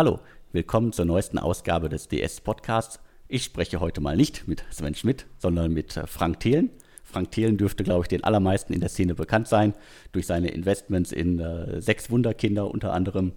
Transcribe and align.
Hallo, 0.00 0.18
willkommen 0.52 0.94
zur 0.94 1.04
neuesten 1.04 1.36
Ausgabe 1.36 1.90
des 1.90 2.08
DS 2.08 2.40
Podcasts. 2.40 3.00
Ich 3.28 3.44
spreche 3.44 3.80
heute 3.80 4.00
mal 4.00 4.16
nicht 4.16 4.48
mit 4.48 4.64
Sven 4.70 4.94
Schmidt, 4.94 5.26
sondern 5.36 5.74
mit 5.74 5.94
äh, 5.94 6.06
Frank 6.06 6.40
Thelen. 6.40 6.70
Frank 7.04 7.32
Thelen 7.32 7.58
dürfte, 7.58 7.84
glaube 7.84 8.04
ich, 8.04 8.08
den 8.08 8.24
allermeisten 8.24 8.72
in 8.72 8.80
der 8.80 8.88
Szene 8.88 9.14
bekannt 9.14 9.46
sein, 9.46 9.74
durch 10.12 10.26
seine 10.26 10.48
Investments 10.52 11.12
in 11.12 11.38
äh, 11.38 11.82
sechs 11.82 12.10
Wunderkinder 12.10 12.70
unter 12.70 12.94
anderem 12.94 13.32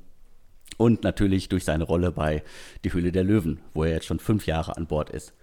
und 0.77 1.03
natürlich 1.03 1.49
durch 1.49 1.65
seine 1.65 1.83
Rolle 1.83 2.13
bei 2.13 2.43
Die 2.85 2.93
Höhle 2.93 3.11
der 3.11 3.25
Löwen, 3.25 3.59
wo 3.73 3.83
er 3.83 3.91
jetzt 3.91 4.05
schon 4.05 4.19
fünf 4.19 4.45
Jahre 4.45 4.77
an 4.77 4.87
Bord 4.87 5.09
ist. 5.09 5.33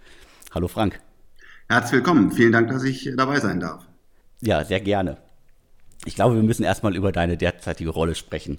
Hallo 0.55 0.69
Frank. 0.69 1.03
Herzlich 1.69 1.99
willkommen. 1.99 2.33
Vielen 2.33 2.53
Dank, 2.53 2.71
dass 2.71 2.83
ich 2.83 3.11
dabei 3.15 3.41
sein 3.41 3.61
darf. 3.61 3.87
Ja, 4.41 4.65
sehr 4.65 4.81
gerne. 4.81 5.19
Ich 6.07 6.15
glaube, 6.15 6.37
wir 6.37 6.43
müssen 6.43 6.65
erstmal 6.65 6.97
über 6.97 7.13
deine 7.13 7.37
derzeitige 7.37 7.91
Rolle 7.91 8.15
sprechen. 8.15 8.57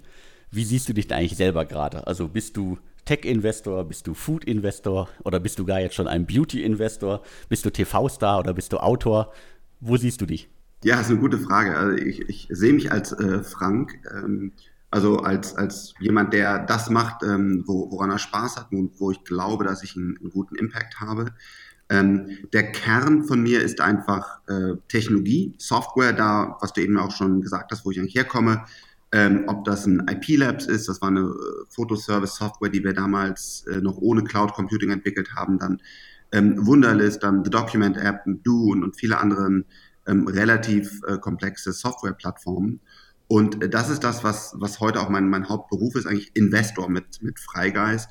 Wie 0.53 0.65
siehst 0.65 0.89
du 0.89 0.93
dich 0.93 1.07
da 1.07 1.15
eigentlich 1.15 1.37
selber 1.37 1.63
gerade? 1.63 2.05
Also 2.07 2.27
bist 2.27 2.57
du 2.57 2.77
Tech-Investor, 3.05 3.85
bist 3.85 4.05
du 4.05 4.13
Food-Investor 4.13 5.07
oder 5.23 5.39
bist 5.39 5.57
du 5.59 5.65
gar 5.65 5.79
jetzt 5.79 5.95
schon 5.95 6.09
ein 6.09 6.25
Beauty-Investor? 6.25 7.23
Bist 7.47 7.63
du 7.63 7.69
TV-Star 7.69 8.39
oder 8.39 8.53
bist 8.53 8.73
du 8.73 8.77
Autor? 8.77 9.31
Wo 9.79 9.95
siehst 9.95 10.19
du 10.19 10.25
dich? 10.25 10.49
Ja, 10.83 10.97
das 10.97 11.05
ist 11.05 11.11
eine 11.11 11.21
gute 11.21 11.39
Frage. 11.39 11.77
Also 11.77 11.97
ich, 11.97 12.27
ich 12.27 12.47
sehe 12.51 12.73
mich 12.73 12.91
als 12.91 13.13
äh, 13.13 13.43
Frank, 13.43 13.93
ähm, 14.13 14.51
also 14.89 15.19
als, 15.19 15.55
als 15.55 15.93
jemand, 16.01 16.33
der 16.33 16.65
das 16.65 16.89
macht, 16.89 17.23
ähm, 17.23 17.63
wo, 17.65 17.89
woran 17.89 18.11
er 18.11 18.19
Spaß 18.19 18.57
hat 18.57 18.73
und 18.73 18.99
wo 18.99 19.09
ich 19.09 19.23
glaube, 19.23 19.63
dass 19.63 19.83
ich 19.83 19.95
einen, 19.95 20.17
einen 20.17 20.31
guten 20.31 20.55
Impact 20.55 20.99
habe. 20.99 21.33
Ähm, 21.89 22.39
der 22.51 22.73
Kern 22.73 23.23
von 23.23 23.41
mir 23.41 23.61
ist 23.61 23.79
einfach 23.79 24.41
äh, 24.49 24.75
Technologie, 24.89 25.55
Software, 25.57 26.11
da, 26.11 26.57
was 26.59 26.73
du 26.73 26.81
eben 26.81 26.97
auch 26.97 27.11
schon 27.11 27.41
gesagt 27.41 27.71
hast, 27.71 27.85
wo 27.85 27.91
ich 27.91 27.99
eigentlich 27.99 28.15
herkomme 28.15 28.65
ähm, 29.11 29.43
ob 29.47 29.65
das 29.65 29.85
ein 29.85 30.07
IP 30.07 30.37
Labs 30.37 30.65
ist, 30.65 30.87
das 30.87 31.01
war 31.01 31.09
eine 31.09 31.21
äh, 31.21 31.65
Fotoservice-Software, 31.69 32.69
die 32.69 32.83
wir 32.83 32.93
damals 32.93 33.65
äh, 33.67 33.81
noch 33.81 33.97
ohne 33.97 34.23
Cloud 34.23 34.53
Computing 34.53 34.89
entwickelt 34.89 35.35
haben, 35.35 35.59
dann 35.59 35.81
ähm, 36.31 36.65
Wunderlist, 36.65 37.23
dann 37.23 37.43
The 37.43 37.51
Document 37.51 37.97
App, 37.97 38.23
Do 38.25 38.71
und, 38.71 38.83
und 38.83 38.95
viele 38.95 39.17
andere 39.17 39.63
ähm, 40.07 40.27
relativ 40.27 41.01
äh, 41.07 41.17
komplexe 41.17 41.73
Software-Plattformen. 41.73 42.79
Und 43.27 43.63
äh, 43.63 43.69
das 43.69 43.89
ist 43.89 44.03
das, 44.03 44.23
was, 44.23 44.53
was 44.57 44.79
heute 44.79 45.01
auch 45.01 45.09
mein, 45.09 45.29
mein 45.29 45.49
Hauptberuf 45.49 45.95
ist, 45.95 46.05
eigentlich 46.05 46.35
Investor 46.35 46.89
mit, 46.89 47.21
mit 47.21 47.39
Freigeist. 47.39 48.09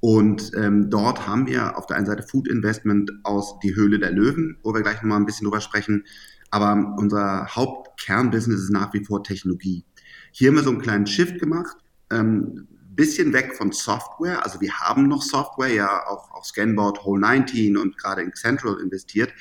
Und 0.00 0.50
ähm, 0.56 0.90
dort 0.90 1.28
haben 1.28 1.46
wir 1.46 1.78
auf 1.78 1.86
der 1.86 1.96
einen 1.96 2.06
Seite 2.06 2.24
Food 2.24 2.48
Investment 2.48 3.12
aus 3.22 3.60
die 3.60 3.76
Höhle 3.76 4.00
der 4.00 4.10
Löwen, 4.10 4.58
wo 4.64 4.74
wir 4.74 4.82
gleich 4.82 4.96
nochmal 4.96 5.18
ein 5.18 5.26
bisschen 5.26 5.44
drüber 5.44 5.60
sprechen. 5.60 6.04
Aber 6.50 6.96
unser 6.98 7.46
Hauptkernbusiness 7.54 8.62
ist 8.62 8.70
nach 8.70 8.92
wie 8.92 9.04
vor 9.04 9.22
Technologie. 9.22 9.84
Hier 10.32 10.48
haben 10.48 10.56
wir 10.56 10.62
so 10.62 10.70
einen 10.70 10.80
kleinen 10.80 11.06
Shift 11.06 11.38
gemacht, 11.38 11.76
ähm, 12.10 12.66
bisschen 12.94 13.32
weg 13.32 13.54
von 13.54 13.72
Software. 13.72 14.44
Also 14.44 14.60
wir 14.60 14.72
haben 14.72 15.08
noch 15.08 15.22
Software, 15.22 15.72
ja 15.72 16.06
auch 16.06 16.30
auf 16.32 16.44
Scanboard, 16.46 17.00
Whole19 17.00 17.78
und 17.78 17.96
gerade 17.98 18.22
in 18.22 18.32
Central 18.34 18.80
investiert, 18.80 19.32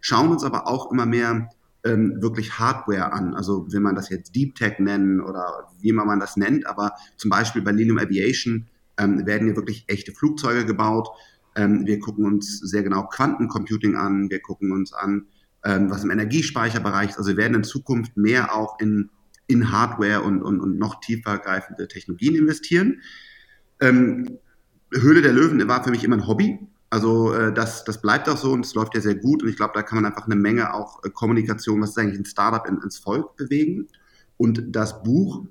schauen 0.00 0.30
uns 0.30 0.44
aber 0.44 0.66
auch 0.66 0.90
immer 0.90 1.06
mehr 1.06 1.50
ähm, 1.84 2.20
wirklich 2.20 2.58
Hardware 2.58 3.12
an. 3.12 3.34
Also 3.34 3.70
will 3.70 3.80
man 3.80 3.94
das 3.94 4.08
jetzt 4.08 4.34
Deep 4.34 4.54
Tech 4.54 4.78
nennen 4.78 5.20
oder 5.20 5.68
wie 5.80 5.90
immer 5.90 6.04
man 6.04 6.20
das 6.20 6.36
nennt, 6.36 6.66
aber 6.66 6.92
zum 7.16 7.30
Beispiel 7.30 7.62
bei 7.62 7.72
Lilium 7.72 7.98
Aviation 7.98 8.66
ähm, 8.98 9.26
werden 9.26 9.46
hier 9.46 9.56
wirklich 9.56 9.84
echte 9.88 10.12
Flugzeuge 10.12 10.64
gebaut. 10.64 11.08
Ähm, 11.56 11.86
wir 11.86 11.98
gucken 12.00 12.24
uns 12.24 12.58
sehr 12.58 12.82
genau 12.82 13.04
Quantencomputing 13.04 13.96
an, 13.96 14.30
wir 14.30 14.40
gucken 14.40 14.72
uns 14.72 14.92
an, 14.92 15.26
ähm, 15.64 15.90
was 15.90 16.04
im 16.04 16.10
Energiespeicherbereich 16.10 17.10
ist. 17.10 17.18
Also 17.18 17.30
wir 17.30 17.36
werden 17.36 17.54
in 17.54 17.64
Zukunft 17.64 18.16
mehr 18.16 18.54
auch 18.54 18.78
in 18.80 19.10
in 19.48 19.72
Hardware 19.72 20.22
und, 20.22 20.42
und, 20.42 20.60
und 20.60 20.78
noch 20.78 21.00
tiefer 21.00 21.38
greifende 21.38 21.88
Technologien 21.88 22.36
investieren. 22.36 23.00
Ähm, 23.80 24.38
Höhle 24.92 25.22
der 25.22 25.32
Löwen 25.32 25.66
war 25.66 25.82
für 25.82 25.90
mich 25.90 26.04
immer 26.04 26.16
ein 26.16 26.26
Hobby. 26.26 26.58
Also 26.90 27.34
äh, 27.34 27.52
das, 27.52 27.84
das 27.84 28.00
bleibt 28.00 28.28
auch 28.28 28.36
so 28.36 28.52
und 28.52 28.64
es 28.64 28.74
läuft 28.74 28.94
ja 28.94 29.00
sehr 29.00 29.14
gut. 29.14 29.42
Und 29.42 29.48
ich 29.48 29.56
glaube, 29.56 29.72
da 29.74 29.82
kann 29.82 29.96
man 29.96 30.06
einfach 30.06 30.26
eine 30.26 30.36
Menge 30.36 30.72
auch 30.74 31.02
äh, 31.04 31.10
Kommunikation, 31.10 31.80
was 31.80 31.90
ist 31.90 31.98
eigentlich 31.98 32.20
ein 32.20 32.24
Startup, 32.24 32.66
in, 32.66 32.80
ins 32.82 32.98
Volk 32.98 33.36
bewegen. 33.36 33.88
Und 34.36 34.64
das 34.68 35.02
Buch, 35.02 35.44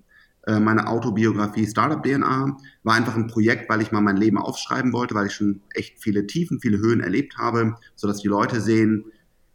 äh, 0.45 0.59
meine 0.59 0.87
Autobiografie 0.87 1.67
Startup 1.67 2.01
DNA, 2.01 2.57
war 2.83 2.95
einfach 2.95 3.15
ein 3.15 3.27
Projekt, 3.27 3.69
weil 3.69 3.81
ich 3.81 3.91
mal 3.91 4.01
mein 4.01 4.17
Leben 4.17 4.37
aufschreiben 4.37 4.93
wollte, 4.93 5.15
weil 5.15 5.27
ich 5.27 5.33
schon 5.33 5.61
echt 5.73 5.99
viele 5.99 6.25
Tiefen, 6.25 6.59
viele 6.59 6.77
Höhen 6.77 7.01
erlebt 7.01 7.37
habe, 7.37 7.75
sodass 7.95 8.21
die 8.21 8.27
Leute 8.27 8.61
sehen, 8.61 9.05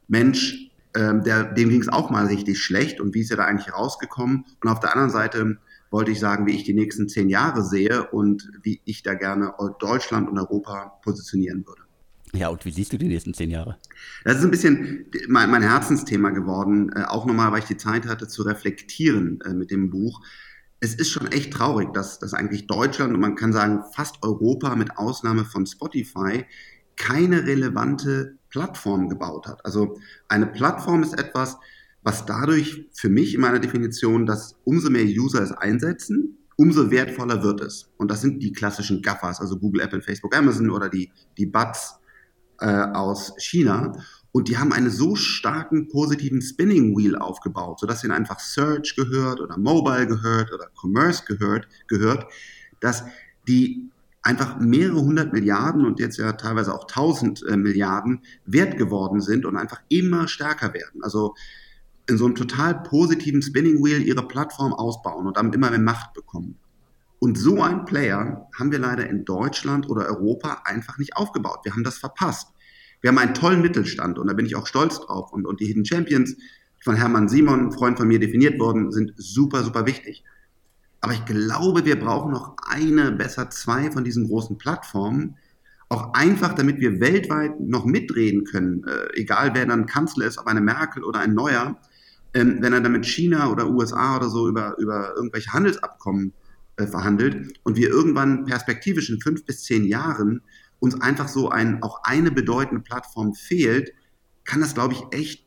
Mensch, 0.08 0.71
ähm, 0.94 1.22
der, 1.22 1.44
dem 1.44 1.70
ging 1.70 1.80
es 1.80 1.88
auch 1.88 2.10
mal 2.10 2.26
richtig 2.26 2.62
schlecht 2.62 3.00
und 3.00 3.14
wie 3.14 3.20
ist 3.20 3.30
er 3.30 3.38
da 3.38 3.44
eigentlich 3.44 3.72
rausgekommen? 3.72 4.44
Und 4.62 4.69
auf 4.69 4.80
der 4.80 4.92
anderen 4.92 5.10
Seite 5.10 5.58
wollte 5.91 6.10
ich 6.10 6.20
sagen, 6.20 6.47
wie 6.47 6.53
ich 6.53 6.64
die 6.64 6.75
nächsten 6.75 7.08
zehn 7.08 7.28
Jahre 7.28 7.62
sehe 7.62 8.08
und 8.10 8.50
wie 8.62 8.80
ich 8.84 9.02
da 9.02 9.14
gerne 9.14 9.52
Deutschland 9.78 10.28
und 10.28 10.38
Europa 10.38 10.98
positionieren 11.02 11.66
würde. 11.66 11.82
Ja, 12.34 12.48
und 12.48 12.64
wie 12.64 12.70
siehst 12.70 12.92
du 12.92 12.98
die 12.98 13.08
nächsten 13.08 13.34
zehn 13.34 13.50
Jahre? 13.50 13.76
Das 14.25 14.38
ist 14.38 14.44
ein 14.44 14.50
bisschen 14.50 15.06
mein, 15.28 15.50
mein 15.50 15.62
Herzensthema 15.62 16.31
geworden, 16.31 16.91
äh, 16.94 17.04
auch 17.04 17.26
nochmal, 17.26 17.52
weil 17.52 17.58
ich 17.58 17.66
die 17.66 17.76
Zeit 17.76 18.06
hatte 18.06 18.26
zu 18.26 18.42
reflektieren 18.42 19.41
äh, 19.42 19.52
mit 19.52 19.70
dem 19.70 19.91
Buch. 19.91 20.22
Es 20.81 20.94
ist 20.94 21.10
schon 21.10 21.31
echt 21.31 21.52
traurig, 21.52 21.92
dass, 21.92 22.19
dass 22.19 22.32
eigentlich 22.32 22.66
Deutschland 22.66 23.12
und 23.12 23.20
man 23.20 23.36
kann 23.36 23.52
sagen 23.52 23.82
fast 23.92 24.22
Europa 24.22 24.75
mit 24.76 24.97
Ausnahme 24.97 25.44
von 25.44 25.66
Spotify 25.66 26.44
keine 26.97 27.47
relevante 27.47 28.38
Plattform 28.52 29.08
gebaut 29.08 29.46
hat. 29.48 29.64
Also 29.64 29.98
eine 30.28 30.46
Plattform 30.46 31.02
ist 31.02 31.18
etwas, 31.18 31.56
was 32.02 32.26
dadurch 32.26 32.88
für 32.92 33.08
mich 33.08 33.34
in 33.34 33.40
meiner 33.40 33.58
Definition, 33.58 34.26
dass 34.26 34.56
umso 34.64 34.90
mehr 34.90 35.04
User 35.04 35.42
es 35.42 35.52
einsetzen, 35.52 36.38
umso 36.56 36.90
wertvoller 36.90 37.42
wird 37.42 37.60
es. 37.60 37.90
Und 37.96 38.10
das 38.10 38.20
sind 38.20 38.42
die 38.42 38.52
klassischen 38.52 39.02
Gaffers, 39.02 39.40
also 39.40 39.58
Google, 39.58 39.80
Apple, 39.80 40.02
Facebook, 40.02 40.36
Amazon 40.36 40.70
oder 40.70 40.88
die, 40.88 41.10
die 41.38 41.46
Buds 41.46 41.98
äh, 42.60 42.66
aus 42.66 43.34
China. 43.38 43.92
Und 44.32 44.48
die 44.48 44.58
haben 44.58 44.72
einen 44.72 44.90
so 44.90 45.14
starken 45.14 45.88
positiven 45.88 46.42
Spinning 46.42 46.96
Wheel 46.96 47.16
aufgebaut, 47.16 47.80
sodass 47.80 48.04
ihnen 48.04 48.12
einfach 48.12 48.38
Search 48.38 48.96
gehört 48.96 49.40
oder 49.40 49.58
Mobile 49.58 50.06
gehört 50.06 50.52
oder 50.52 50.70
Commerce 50.74 51.24
gehört, 51.26 51.69
gehört, 51.86 52.26
dass 52.80 53.04
die 53.46 53.91
einfach 54.22 54.58
mehrere 54.60 55.00
hundert 55.00 55.32
Milliarden 55.32 55.84
und 55.84 55.98
jetzt 55.98 56.16
ja 56.16 56.32
teilweise 56.32 56.74
auch 56.74 56.86
tausend 56.86 57.44
äh, 57.48 57.56
Milliarden 57.56 58.22
wert 58.46 58.78
geworden 58.78 59.20
sind 59.20 59.44
und 59.44 59.56
einfach 59.56 59.80
immer 59.88 60.28
stärker 60.28 60.72
werden. 60.74 61.02
Also 61.02 61.34
in 62.08 62.18
so 62.18 62.26
einem 62.26 62.34
total 62.34 62.82
positiven 62.82 63.42
Spinning 63.42 63.82
Wheel 63.84 64.02
ihre 64.02 64.26
Plattform 64.26 64.72
ausbauen 64.72 65.26
und 65.26 65.36
damit 65.36 65.54
immer 65.54 65.70
mehr 65.70 65.78
Macht 65.78 66.14
bekommen. 66.14 66.56
Und 67.18 67.38
so 67.38 67.62
ein 67.62 67.84
Player 67.84 68.48
haben 68.58 68.72
wir 68.72 68.80
leider 68.80 69.08
in 69.08 69.24
Deutschland 69.24 69.88
oder 69.88 70.06
Europa 70.06 70.62
einfach 70.64 70.98
nicht 70.98 71.16
aufgebaut. 71.16 71.60
Wir 71.62 71.72
haben 71.72 71.84
das 71.84 71.98
verpasst. 71.98 72.48
Wir 73.00 73.08
haben 73.08 73.18
einen 73.18 73.34
tollen 73.34 73.62
Mittelstand 73.62 74.18
und 74.18 74.26
da 74.26 74.32
bin 74.32 74.46
ich 74.46 74.56
auch 74.56 74.66
stolz 74.66 74.98
drauf. 74.98 75.32
Und, 75.32 75.46
und 75.46 75.60
die 75.60 75.66
Hidden 75.66 75.84
Champions 75.84 76.36
von 76.82 76.96
Hermann 76.96 77.28
Simon, 77.28 77.70
Freund 77.70 77.98
von 77.98 78.08
mir, 78.08 78.18
definiert 78.18 78.58
worden, 78.58 78.90
sind 78.90 79.12
super, 79.16 79.62
super 79.62 79.86
wichtig. 79.86 80.24
Aber 81.02 81.12
ich 81.12 81.24
glaube, 81.24 81.84
wir 81.84 81.98
brauchen 81.98 82.32
noch 82.32 82.56
eine, 82.64 83.10
besser 83.10 83.50
zwei 83.50 83.90
von 83.90 84.04
diesen 84.04 84.28
großen 84.28 84.56
Plattformen. 84.56 85.36
Auch 85.88 86.14
einfach, 86.14 86.54
damit 86.54 86.78
wir 86.78 87.00
weltweit 87.00 87.60
noch 87.60 87.84
mitreden 87.84 88.44
können, 88.44 88.84
äh, 88.84 89.20
egal 89.20 89.50
wer 89.54 89.66
dann 89.66 89.86
Kanzler 89.86 90.26
ist, 90.26 90.38
ob 90.38 90.46
eine 90.46 90.60
Merkel 90.60 91.02
oder 91.04 91.18
ein 91.18 91.34
Neuer, 91.34 91.76
ähm, 92.34 92.58
wenn 92.60 92.72
er 92.72 92.80
dann 92.80 92.92
mit 92.92 93.04
China 93.04 93.50
oder 93.50 93.68
USA 93.68 94.16
oder 94.16 94.30
so 94.30 94.48
über, 94.48 94.78
über 94.78 95.14
irgendwelche 95.16 95.52
Handelsabkommen 95.52 96.32
äh, 96.76 96.86
verhandelt 96.86 97.58
und 97.64 97.76
wir 97.76 97.90
irgendwann 97.90 98.46
perspektivisch 98.46 99.10
in 99.10 99.20
fünf 99.20 99.44
bis 99.44 99.64
zehn 99.64 99.84
Jahren 99.84 100.40
uns 100.78 101.00
einfach 101.00 101.28
so 101.28 101.50
ein, 101.50 101.82
auch 101.82 102.04
eine 102.04 102.31
bedeutende 102.31 102.82
Plattform 102.82 103.34
fehlt, 103.34 103.93
kann 104.44 104.60
das, 104.60 104.75
glaube 104.75 104.94
ich, 104.94 105.02
echt 105.10 105.46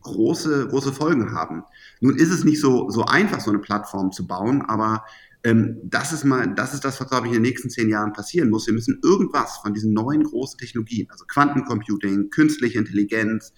große, 0.00 0.68
große 0.68 0.92
Folgen 0.92 1.32
haben. 1.32 1.62
Nun 2.00 2.16
ist 2.16 2.30
es 2.30 2.44
nicht 2.44 2.60
so, 2.60 2.90
so 2.90 3.04
einfach, 3.04 3.40
so 3.40 3.50
eine 3.50 3.60
Plattform 3.60 4.12
zu 4.12 4.26
bauen, 4.26 4.62
aber 4.62 5.04
ähm, 5.44 5.78
das 5.84 6.12
ist 6.12 6.24
mal, 6.24 6.54
das 6.54 6.74
ist 6.74 6.84
das, 6.84 7.00
was, 7.00 7.08
glaube 7.08 7.26
ich, 7.26 7.32
in 7.32 7.42
den 7.42 7.50
nächsten 7.50 7.70
zehn 7.70 7.88
Jahren 7.88 8.12
passieren 8.12 8.50
muss. 8.50 8.66
Wir 8.66 8.74
müssen 8.74 9.00
irgendwas 9.02 9.58
von 9.58 9.74
diesen 9.74 9.92
neuen 9.92 10.24
großen 10.24 10.58
Technologien, 10.58 11.08
also 11.10 11.24
Quantencomputing, 11.26 12.30
künstliche 12.30 12.78
Intelligenz, 12.78 13.52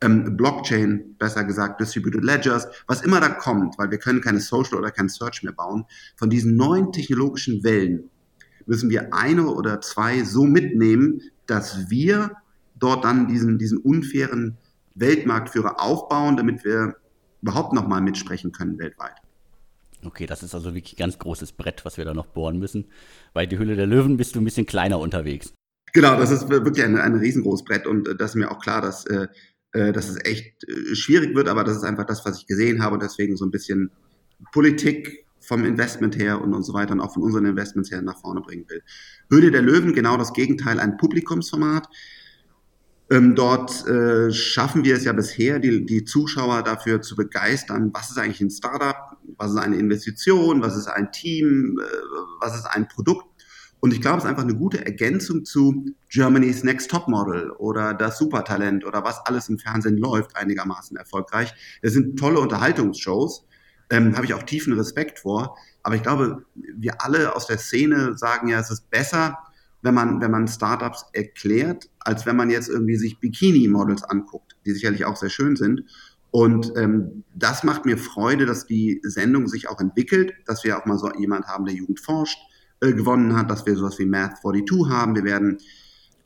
ähm, 0.00 0.36
Blockchain, 0.36 1.16
besser 1.18 1.44
gesagt, 1.44 1.80
Distributed 1.80 2.24
Ledgers, 2.24 2.66
was 2.86 3.02
immer 3.02 3.20
da 3.20 3.28
kommt, 3.28 3.78
weil 3.78 3.90
wir 3.90 3.98
können 3.98 4.20
keine 4.20 4.40
Social 4.40 4.78
oder 4.78 4.90
kein 4.90 5.08
Search 5.08 5.42
mehr 5.42 5.52
bauen, 5.52 5.84
von 6.16 6.30
diesen 6.30 6.56
neuen 6.56 6.92
technologischen 6.92 7.62
Wellen 7.64 8.10
müssen 8.66 8.90
wir 8.90 9.14
eine 9.14 9.46
oder 9.46 9.80
zwei 9.80 10.24
so 10.24 10.44
mitnehmen, 10.44 11.22
dass 11.46 11.88
wir 11.88 12.32
dort 12.78 13.04
dann 13.04 13.28
diesen, 13.28 13.58
diesen 13.58 13.78
unfairen 13.78 14.58
Weltmarktführer 14.96 15.80
aufbauen, 15.80 16.36
damit 16.36 16.64
wir 16.64 16.96
überhaupt 17.42 17.72
nochmal 17.72 18.00
mitsprechen 18.00 18.52
können 18.52 18.78
weltweit. 18.78 19.14
Okay, 20.04 20.26
das 20.26 20.42
ist 20.42 20.54
also 20.54 20.74
wirklich 20.74 20.94
ein 20.94 20.98
ganz 20.98 21.18
großes 21.18 21.52
Brett, 21.52 21.84
was 21.84 21.96
wir 21.96 22.04
da 22.04 22.14
noch 22.14 22.26
bohren 22.26 22.58
müssen. 22.58 22.86
Bei 23.32 23.46
die 23.46 23.58
Hülle 23.58 23.76
der 23.76 23.86
Löwen 23.86 24.16
bist 24.16 24.34
du 24.34 24.40
ein 24.40 24.44
bisschen 24.44 24.66
kleiner 24.66 24.98
unterwegs. 24.98 25.52
Genau, 25.92 26.18
das 26.18 26.30
ist 26.30 26.48
wirklich 26.48 26.84
ein, 26.84 26.98
ein 26.98 27.16
riesengroßes 27.16 27.64
Brett 27.64 27.86
und 27.86 28.08
äh, 28.08 28.16
das 28.16 28.30
ist 28.30 28.36
mir 28.36 28.50
auch 28.50 28.60
klar, 28.60 28.82
dass, 28.82 29.06
äh, 29.06 29.28
äh, 29.72 29.92
dass 29.92 30.08
es 30.08 30.22
echt 30.24 30.66
schwierig 30.92 31.34
wird, 31.34 31.48
aber 31.48 31.64
das 31.64 31.76
ist 31.76 31.84
einfach 31.84 32.06
das, 32.06 32.24
was 32.24 32.38
ich 32.38 32.46
gesehen 32.46 32.82
habe 32.82 32.94
und 32.94 33.02
deswegen 33.02 33.36
so 33.36 33.44
ein 33.44 33.50
bisschen 33.50 33.90
Politik 34.52 35.24
vom 35.40 35.64
Investment 35.64 36.18
her 36.18 36.40
und, 36.42 36.52
und 36.54 36.64
so 36.64 36.74
weiter 36.74 36.92
und 36.92 37.00
auch 37.00 37.14
von 37.14 37.22
unseren 37.22 37.46
Investments 37.46 37.90
her 37.90 38.02
nach 38.02 38.20
vorne 38.20 38.40
bringen 38.40 38.68
will. 38.68 38.82
Höhle 39.30 39.50
der 39.50 39.62
Löwen, 39.62 39.94
genau 39.94 40.16
das 40.16 40.32
Gegenteil, 40.32 40.80
ein 40.80 40.96
Publikumsformat. 40.96 41.88
Ähm, 43.08 43.36
dort 43.36 43.86
äh, 43.86 44.32
schaffen 44.32 44.84
wir 44.84 44.96
es 44.96 45.04
ja 45.04 45.12
bisher, 45.12 45.60
die, 45.60 45.86
die 45.86 46.04
Zuschauer 46.04 46.62
dafür 46.62 47.02
zu 47.02 47.14
begeistern, 47.14 47.90
was 47.94 48.10
ist 48.10 48.18
eigentlich 48.18 48.40
ein 48.40 48.50
Startup, 48.50 49.16
was 49.36 49.52
ist 49.52 49.58
eine 49.58 49.76
Investition, 49.76 50.60
was 50.60 50.76
ist 50.76 50.88
ein 50.88 51.12
Team, 51.12 51.78
äh, 51.80 51.84
was 52.40 52.56
ist 52.56 52.66
ein 52.66 52.88
Produkt. 52.88 53.26
Und 53.78 53.92
ich 53.92 54.00
glaube, 54.00 54.18
es 54.18 54.24
ist 54.24 54.30
einfach 54.30 54.42
eine 54.42 54.56
gute 54.56 54.84
Ergänzung 54.84 55.44
zu 55.44 55.94
Germany's 56.08 56.64
Next 56.64 56.90
Top 56.90 57.06
Model 57.06 57.50
oder 57.52 57.94
das 57.94 58.18
Supertalent 58.18 58.84
oder 58.84 59.04
was 59.04 59.20
alles 59.26 59.48
im 59.48 59.58
Fernsehen 59.58 59.98
läuft, 59.98 60.34
einigermaßen 60.34 60.96
erfolgreich. 60.96 61.54
Das 61.82 61.92
sind 61.92 62.18
tolle 62.18 62.40
Unterhaltungsshows, 62.40 63.46
ähm, 63.90 64.16
habe 64.16 64.26
ich 64.26 64.34
auch 64.34 64.42
tiefen 64.42 64.72
Respekt 64.72 65.20
vor. 65.20 65.56
Aber 65.84 65.94
ich 65.94 66.02
glaube, 66.02 66.44
wir 66.54 67.04
alle 67.04 67.36
aus 67.36 67.46
der 67.46 67.58
Szene 67.58 68.18
sagen 68.18 68.48
ja, 68.48 68.58
es 68.58 68.70
ist 68.70 68.90
besser, 68.90 69.38
wenn 69.82 69.94
man, 69.94 70.20
wenn 70.20 70.30
man 70.30 70.48
Startups 70.48 71.04
erklärt, 71.12 71.90
als 72.00 72.26
wenn 72.26 72.36
man 72.36 72.50
jetzt 72.50 72.68
irgendwie 72.68 72.96
sich 72.96 73.20
Bikini-Models 73.20 74.04
anguckt, 74.04 74.56
die 74.64 74.72
sicherlich 74.72 75.04
auch 75.04 75.16
sehr 75.16 75.30
schön 75.30 75.56
sind. 75.56 75.84
Und 76.30 76.72
ähm, 76.76 77.24
das 77.34 77.64
macht 77.64 77.86
mir 77.86 77.96
Freude, 77.96 78.46
dass 78.46 78.66
die 78.66 79.00
Sendung 79.02 79.48
sich 79.48 79.68
auch 79.68 79.80
entwickelt, 79.80 80.34
dass 80.44 80.64
wir 80.64 80.78
auch 80.78 80.86
mal 80.86 80.98
so 80.98 81.10
jemand 81.14 81.46
haben, 81.46 81.64
der 81.64 81.74
Jugend 81.74 82.00
forscht, 82.00 82.38
äh, 82.80 82.92
gewonnen 82.92 83.36
hat, 83.36 83.50
dass 83.50 83.64
wir 83.64 83.76
sowas 83.76 83.98
wie 83.98 84.06
Math 84.06 84.40
42 84.42 84.88
haben. 84.90 85.14
Wir 85.14 85.24
werden 85.24 85.58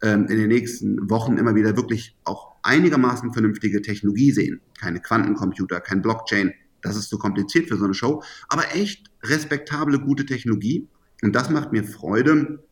ähm, 0.02 0.26
in 0.26 0.38
den 0.38 0.48
nächsten 0.48 1.10
Wochen 1.10 1.36
immer 1.36 1.54
wieder 1.54 1.76
wirklich 1.76 2.16
auch 2.24 2.56
einigermaßen 2.62 3.32
vernünftige 3.32 3.82
Technologie 3.82 4.32
sehen. 4.32 4.60
Keine 4.78 5.00
Quantencomputer, 5.00 5.80
kein 5.80 6.02
Blockchain, 6.02 6.52
das 6.82 6.96
ist 6.96 7.08
zu 7.08 7.18
kompliziert 7.18 7.68
für 7.68 7.76
so 7.76 7.84
eine 7.84 7.94
Show, 7.94 8.22
aber 8.48 8.74
echt 8.74 9.10
respektable, 9.22 10.00
gute 10.00 10.24
Technologie. 10.26 10.88
Und 11.22 11.36
das 11.36 11.50
macht 11.50 11.72
mir 11.72 11.84
Freude. 11.84 12.64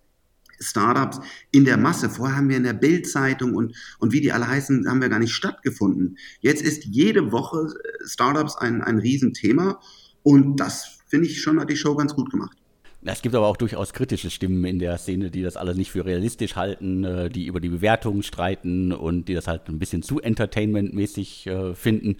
Startups 0.60 1.20
in 1.50 1.64
der 1.64 1.76
Masse. 1.76 2.10
Vorher 2.10 2.36
haben 2.36 2.48
wir 2.48 2.56
in 2.56 2.64
der 2.64 2.72
Bildzeitung 2.72 3.54
und, 3.54 3.74
und 3.98 4.12
wie 4.12 4.20
die 4.20 4.32
alle 4.32 4.48
heißen, 4.48 4.88
haben 4.88 5.00
wir 5.00 5.08
gar 5.08 5.18
nicht 5.18 5.32
stattgefunden. 5.32 6.18
Jetzt 6.40 6.62
ist 6.62 6.84
jede 6.84 7.32
Woche 7.32 7.58
äh, 7.58 8.06
Startups 8.06 8.56
ein, 8.56 8.82
ein 8.82 8.98
Riesenthema 8.98 9.80
und 10.22 10.56
das 10.56 10.98
finde 11.06 11.26
ich 11.26 11.40
schon, 11.40 11.60
hat 11.60 11.70
die 11.70 11.76
Show 11.76 11.94
ganz 11.94 12.14
gut 12.14 12.30
gemacht. 12.30 12.56
Es 13.04 13.22
gibt 13.22 13.34
aber 13.34 13.46
auch 13.46 13.56
durchaus 13.56 13.92
kritische 13.92 14.28
Stimmen 14.28 14.64
in 14.64 14.78
der 14.80 14.98
Szene, 14.98 15.30
die 15.30 15.42
das 15.42 15.56
alles 15.56 15.76
nicht 15.76 15.92
für 15.92 16.04
realistisch 16.04 16.56
halten, 16.56 17.04
äh, 17.04 17.30
die 17.30 17.46
über 17.46 17.60
die 17.60 17.68
Bewertungen 17.68 18.22
streiten 18.22 18.92
und 18.92 19.28
die 19.28 19.34
das 19.34 19.46
halt 19.46 19.68
ein 19.68 19.78
bisschen 19.78 20.02
zu 20.02 20.20
entertainmentmäßig 20.20 21.46
äh, 21.46 21.74
finden. 21.74 22.16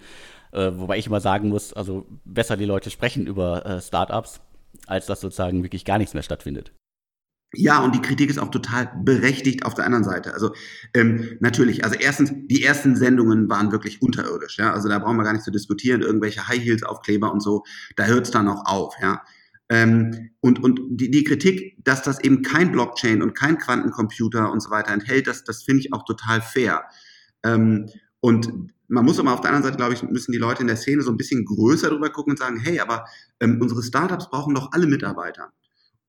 Wobei 0.51 0.97
ich 0.97 1.05
immer 1.05 1.21
sagen 1.21 1.49
muss, 1.49 1.73
also 1.73 2.07
besser 2.25 2.57
die 2.57 2.65
Leute 2.65 2.89
sprechen 2.89 3.27
über 3.27 3.79
Startups, 3.85 4.41
als 4.87 5.05
dass 5.05 5.21
sozusagen 5.21 5.61
wirklich 5.61 5.85
gar 5.85 5.99
nichts 5.99 6.15
mehr 6.15 6.23
stattfindet. 6.23 6.71
Ja, 7.53 7.83
und 7.83 7.95
die 7.95 8.01
Kritik 8.01 8.29
ist 8.29 8.37
auch 8.37 8.51
total 8.51 8.91
berechtigt 9.03 9.65
auf 9.65 9.73
der 9.73 9.85
anderen 9.85 10.03
Seite. 10.03 10.33
Also 10.33 10.53
ähm, 10.93 11.37
natürlich, 11.39 11.83
also 11.83 11.95
erstens, 11.95 12.31
die 12.47 12.63
ersten 12.63 12.95
Sendungen 12.95 13.49
waren 13.49 13.71
wirklich 13.71 14.03
unterirdisch, 14.03 14.59
ja. 14.59 14.71
Also 14.71 14.87
da 14.87 14.99
brauchen 14.99 15.17
wir 15.17 15.23
gar 15.23 15.33
nicht 15.33 15.45
zu 15.45 15.51
diskutieren, 15.51 16.01
irgendwelche 16.01 16.47
High 16.47 16.63
Heels 16.63 16.83
Aufkleber 16.83 17.33
und 17.33 17.41
so, 17.41 17.63
da 17.95 18.05
hört 18.05 18.27
es 18.27 18.31
dann 18.31 18.47
auch 18.47 18.65
auf, 18.65 18.93
ja. 19.01 19.23
Ähm, 19.69 20.31
und 20.41 20.63
und 20.63 20.79
die, 20.89 21.09
die 21.09 21.23
Kritik, 21.23 21.75
dass 21.83 22.03
das 22.03 22.19
eben 22.19 22.43
kein 22.43 22.71
Blockchain 22.71 23.21
und 23.23 23.33
kein 23.35 23.57
Quantencomputer 23.57 24.51
und 24.51 24.61
so 24.61 24.69
weiter 24.69 24.91
enthält, 24.91 25.25
das, 25.27 25.43
das 25.43 25.63
finde 25.63 25.81
ich 25.81 25.93
auch 25.93 26.05
total 26.05 26.41
fair. 26.41 26.83
Ähm, 27.43 27.89
und 28.19 28.51
man 28.87 29.05
muss 29.05 29.19
aber 29.19 29.33
auf 29.33 29.41
der 29.41 29.51
anderen 29.51 29.63
Seite, 29.63 29.77
glaube 29.77 29.93
ich, 29.93 30.03
müssen 30.03 30.31
die 30.31 30.39
Leute 30.39 30.61
in 30.61 30.67
der 30.67 30.75
Szene 30.75 31.01
so 31.01 31.11
ein 31.11 31.17
bisschen 31.17 31.45
größer 31.45 31.89
drüber 31.89 32.09
gucken 32.09 32.31
und 32.31 32.39
sagen, 32.39 32.59
hey, 32.59 32.79
aber 32.79 33.05
ähm, 33.39 33.59
unsere 33.61 33.83
Startups 33.83 34.29
brauchen 34.29 34.55
doch 34.55 34.71
alle 34.71 34.87
Mitarbeiter. 34.87 35.51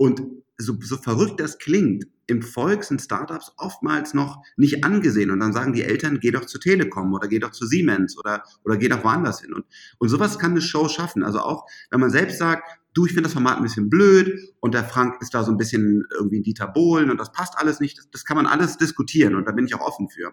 Und 0.00 0.22
so, 0.56 0.78
so 0.80 0.96
verrückt 0.96 1.40
das 1.40 1.58
klingt, 1.58 2.06
im 2.26 2.40
Volk 2.40 2.84
sind 2.84 3.02
Startups 3.02 3.52
oftmals 3.58 4.14
noch 4.14 4.42
nicht 4.56 4.82
angesehen. 4.82 5.30
Und 5.30 5.40
dann 5.40 5.52
sagen 5.52 5.74
die 5.74 5.82
Eltern, 5.82 6.20
geh 6.20 6.30
doch 6.30 6.46
zu 6.46 6.58
Telekom 6.58 7.12
oder 7.12 7.28
geh 7.28 7.38
doch 7.38 7.50
zu 7.50 7.66
Siemens 7.66 8.16
oder, 8.16 8.42
oder 8.64 8.78
geh 8.78 8.88
doch 8.88 9.04
woanders 9.04 9.42
hin. 9.42 9.52
Und, 9.52 9.66
und 9.98 10.08
sowas 10.08 10.38
kann 10.38 10.52
eine 10.52 10.62
Show 10.62 10.88
schaffen. 10.88 11.22
Also 11.22 11.40
auch, 11.40 11.66
wenn 11.90 12.00
man 12.00 12.08
selbst 12.08 12.38
sagt, 12.38 12.80
du, 12.94 13.04
ich 13.04 13.12
finde 13.12 13.24
das 13.24 13.34
Format 13.34 13.58
ein 13.58 13.62
bisschen 13.62 13.90
blöd 13.90 14.40
und 14.60 14.72
der 14.72 14.84
Frank 14.84 15.20
ist 15.20 15.34
da 15.34 15.44
so 15.44 15.50
ein 15.50 15.58
bisschen 15.58 16.06
irgendwie 16.14 16.40
Dieter 16.40 16.68
Bohlen 16.68 17.10
und 17.10 17.20
das 17.20 17.32
passt 17.32 17.58
alles 17.58 17.78
nicht. 17.80 17.98
Das, 17.98 18.10
das 18.10 18.24
kann 18.24 18.38
man 18.38 18.46
alles 18.46 18.78
diskutieren 18.78 19.34
und 19.34 19.46
da 19.46 19.52
bin 19.52 19.66
ich 19.66 19.74
auch 19.74 19.86
offen 19.86 20.08
für. 20.08 20.32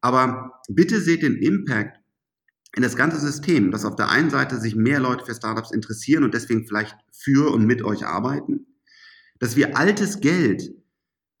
Aber 0.00 0.60
bitte 0.68 1.00
seht 1.00 1.22
den 1.22 1.36
Impact 1.36 2.00
in 2.74 2.82
das 2.82 2.96
ganze 2.96 3.20
System, 3.20 3.70
dass 3.70 3.84
auf 3.84 3.94
der 3.94 4.08
einen 4.08 4.30
Seite 4.30 4.58
sich 4.58 4.74
mehr 4.74 4.98
Leute 4.98 5.24
für 5.24 5.34
Startups 5.34 5.70
interessieren 5.70 6.24
und 6.24 6.34
deswegen 6.34 6.66
vielleicht 6.66 6.96
für 7.12 7.52
und 7.52 7.66
mit 7.66 7.84
euch 7.84 8.04
arbeiten, 8.04 8.66
dass 9.40 9.56
wir 9.56 9.76
altes 9.76 10.20
Geld 10.20 10.72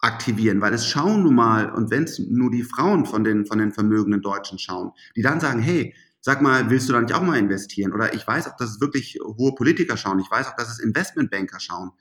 aktivieren, 0.00 0.60
weil 0.60 0.74
es 0.74 0.86
schauen 0.86 1.22
nun 1.22 1.34
mal, 1.34 1.70
und 1.70 1.90
wenn 1.90 2.04
es 2.04 2.18
nur 2.18 2.50
die 2.50 2.62
Frauen 2.62 3.06
von 3.06 3.22
den, 3.22 3.46
von 3.46 3.58
den 3.58 3.72
vermögenden 3.72 4.22
Deutschen 4.22 4.58
schauen, 4.58 4.90
die 5.14 5.22
dann 5.22 5.40
sagen, 5.40 5.60
hey, 5.60 5.94
sag 6.20 6.42
mal, 6.42 6.70
willst 6.70 6.88
du 6.88 6.94
da 6.94 7.00
nicht 7.00 7.14
auch 7.14 7.22
mal 7.22 7.38
investieren? 7.38 7.92
Oder 7.92 8.14
ich 8.14 8.26
weiß 8.26 8.48
auch, 8.48 8.56
dass 8.56 8.70
es 8.70 8.80
wirklich 8.80 9.18
hohe 9.22 9.54
Politiker 9.54 9.96
schauen, 9.96 10.18
ich 10.18 10.30
weiß 10.30 10.48
auch, 10.48 10.56
dass 10.56 10.70
es 10.70 10.80
Investmentbanker 10.80 11.60
schauen, 11.60 11.92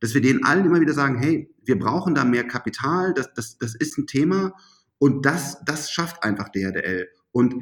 dass 0.00 0.14
wir 0.14 0.20
denen 0.20 0.44
allen 0.44 0.66
immer 0.66 0.80
wieder 0.80 0.92
sagen, 0.92 1.18
hey, 1.18 1.52
wir 1.64 1.78
brauchen 1.78 2.14
da 2.14 2.24
mehr 2.24 2.46
Kapital, 2.46 3.14
das, 3.14 3.32
das, 3.34 3.58
das 3.58 3.74
ist 3.74 3.98
ein 3.98 4.06
Thema 4.06 4.54
und 4.98 5.24
das, 5.24 5.62
das 5.64 5.90
schafft 5.90 6.22
einfach 6.22 6.50
DHDL. 6.50 7.08
Und 7.32 7.54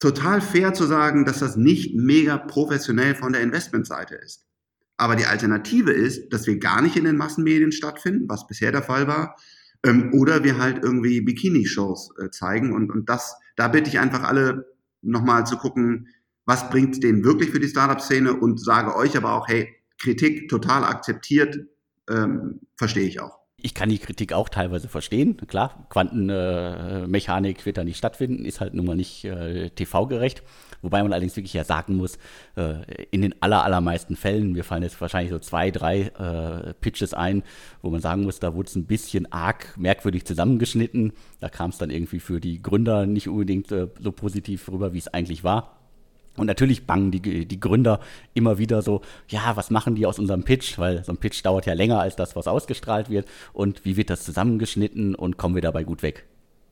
total 0.00 0.40
fair 0.40 0.74
zu 0.74 0.84
sagen, 0.86 1.24
dass 1.24 1.38
das 1.38 1.56
nicht 1.56 1.94
mega 1.94 2.36
professionell 2.36 3.14
von 3.14 3.32
der 3.32 3.42
Investmentseite 3.42 4.16
ist. 4.16 4.46
Aber 5.02 5.16
die 5.16 5.26
Alternative 5.26 5.90
ist, 5.90 6.32
dass 6.32 6.46
wir 6.46 6.60
gar 6.60 6.80
nicht 6.80 6.94
in 6.94 7.02
den 7.02 7.16
Massenmedien 7.16 7.72
stattfinden, 7.72 8.28
was 8.28 8.46
bisher 8.46 8.70
der 8.70 8.84
Fall 8.84 9.08
war, 9.08 9.34
ähm, 9.84 10.14
oder 10.14 10.44
wir 10.44 10.58
halt 10.58 10.78
irgendwie 10.80 11.20
Bikini-Shows 11.20 12.14
äh, 12.22 12.30
zeigen. 12.30 12.72
Und, 12.72 12.92
und 12.92 13.08
das, 13.08 13.34
da 13.56 13.66
bitte 13.66 13.90
ich 13.90 13.98
einfach 13.98 14.22
alle 14.22 14.64
nochmal 15.00 15.44
zu 15.44 15.56
gucken, 15.56 16.06
was 16.44 16.70
bringt 16.70 17.02
denen 17.02 17.24
wirklich 17.24 17.50
für 17.50 17.58
die 17.58 17.66
Startup-Szene 17.66 18.32
und 18.32 18.60
sage 18.60 18.94
euch 18.94 19.16
aber 19.16 19.32
auch, 19.32 19.48
hey, 19.48 19.74
Kritik 19.98 20.48
total 20.48 20.84
akzeptiert, 20.84 21.58
ähm, 22.08 22.60
verstehe 22.76 23.08
ich 23.08 23.20
auch 23.20 23.42
ich 23.62 23.74
kann 23.74 23.88
die 23.88 23.98
Kritik 23.98 24.32
auch 24.32 24.48
teilweise 24.48 24.88
verstehen. 24.88 25.36
Klar, 25.46 25.86
Quantenmechanik 25.88 27.60
äh, 27.60 27.64
wird 27.64 27.76
da 27.78 27.84
nicht 27.84 27.96
stattfinden, 27.96 28.44
ist 28.44 28.60
halt 28.60 28.74
nun 28.74 28.86
mal 28.86 28.96
nicht 28.96 29.24
äh, 29.24 29.70
TV-gerecht. 29.70 30.42
Wobei 30.82 31.02
man 31.02 31.12
allerdings 31.12 31.36
wirklich 31.36 31.54
ja 31.54 31.64
sagen 31.64 31.96
muss, 31.96 32.18
äh, 32.56 33.06
in 33.10 33.22
den 33.22 33.34
aller, 33.40 33.64
allermeisten 33.64 34.16
Fällen, 34.16 34.52
mir 34.52 34.64
fallen 34.64 34.82
jetzt 34.82 35.00
wahrscheinlich 35.00 35.32
so 35.32 35.38
zwei, 35.38 35.70
drei 35.70 36.02
äh, 36.02 36.74
Pitches 36.74 37.14
ein, 37.14 37.42
wo 37.80 37.90
man 37.90 38.00
sagen 38.00 38.24
muss, 38.24 38.40
da 38.40 38.54
wurde 38.54 38.68
es 38.68 38.76
ein 38.76 38.86
bisschen 38.86 39.30
arg 39.32 39.76
merkwürdig 39.78 40.24
zusammengeschnitten. 40.24 41.12
Da 41.40 41.48
kam 41.48 41.70
es 41.70 41.78
dann 41.78 41.90
irgendwie 41.90 42.20
für 42.20 42.40
die 42.40 42.60
Gründer 42.60 43.06
nicht 43.06 43.28
unbedingt 43.28 43.70
äh, 43.72 43.88
so 44.00 44.12
positiv 44.12 44.68
rüber, 44.70 44.92
wie 44.92 44.98
es 44.98 45.08
eigentlich 45.08 45.44
war. 45.44 45.78
Und 46.36 46.46
natürlich 46.46 46.86
bangen 46.86 47.10
die, 47.10 47.46
die 47.46 47.60
Gründer 47.60 48.00
immer 48.32 48.56
wieder 48.58 48.80
so, 48.80 49.02
ja, 49.28 49.54
was 49.54 49.70
machen 49.70 49.94
die 49.94 50.06
aus 50.06 50.18
unserem 50.18 50.44
Pitch? 50.44 50.78
Weil 50.78 51.04
so 51.04 51.12
ein 51.12 51.18
Pitch 51.18 51.44
dauert 51.44 51.66
ja 51.66 51.74
länger 51.74 52.00
als 52.00 52.16
das, 52.16 52.34
was 52.36 52.48
ausgestrahlt 52.48 53.10
wird. 53.10 53.28
Und 53.52 53.84
wie 53.84 53.96
wird 53.96 54.08
das 54.10 54.24
zusammengeschnitten 54.24 55.14
und 55.14 55.36
kommen 55.36 55.54
wir 55.54 55.62
dabei 55.62 55.84
gut 55.84 56.02
weg? 56.02 56.24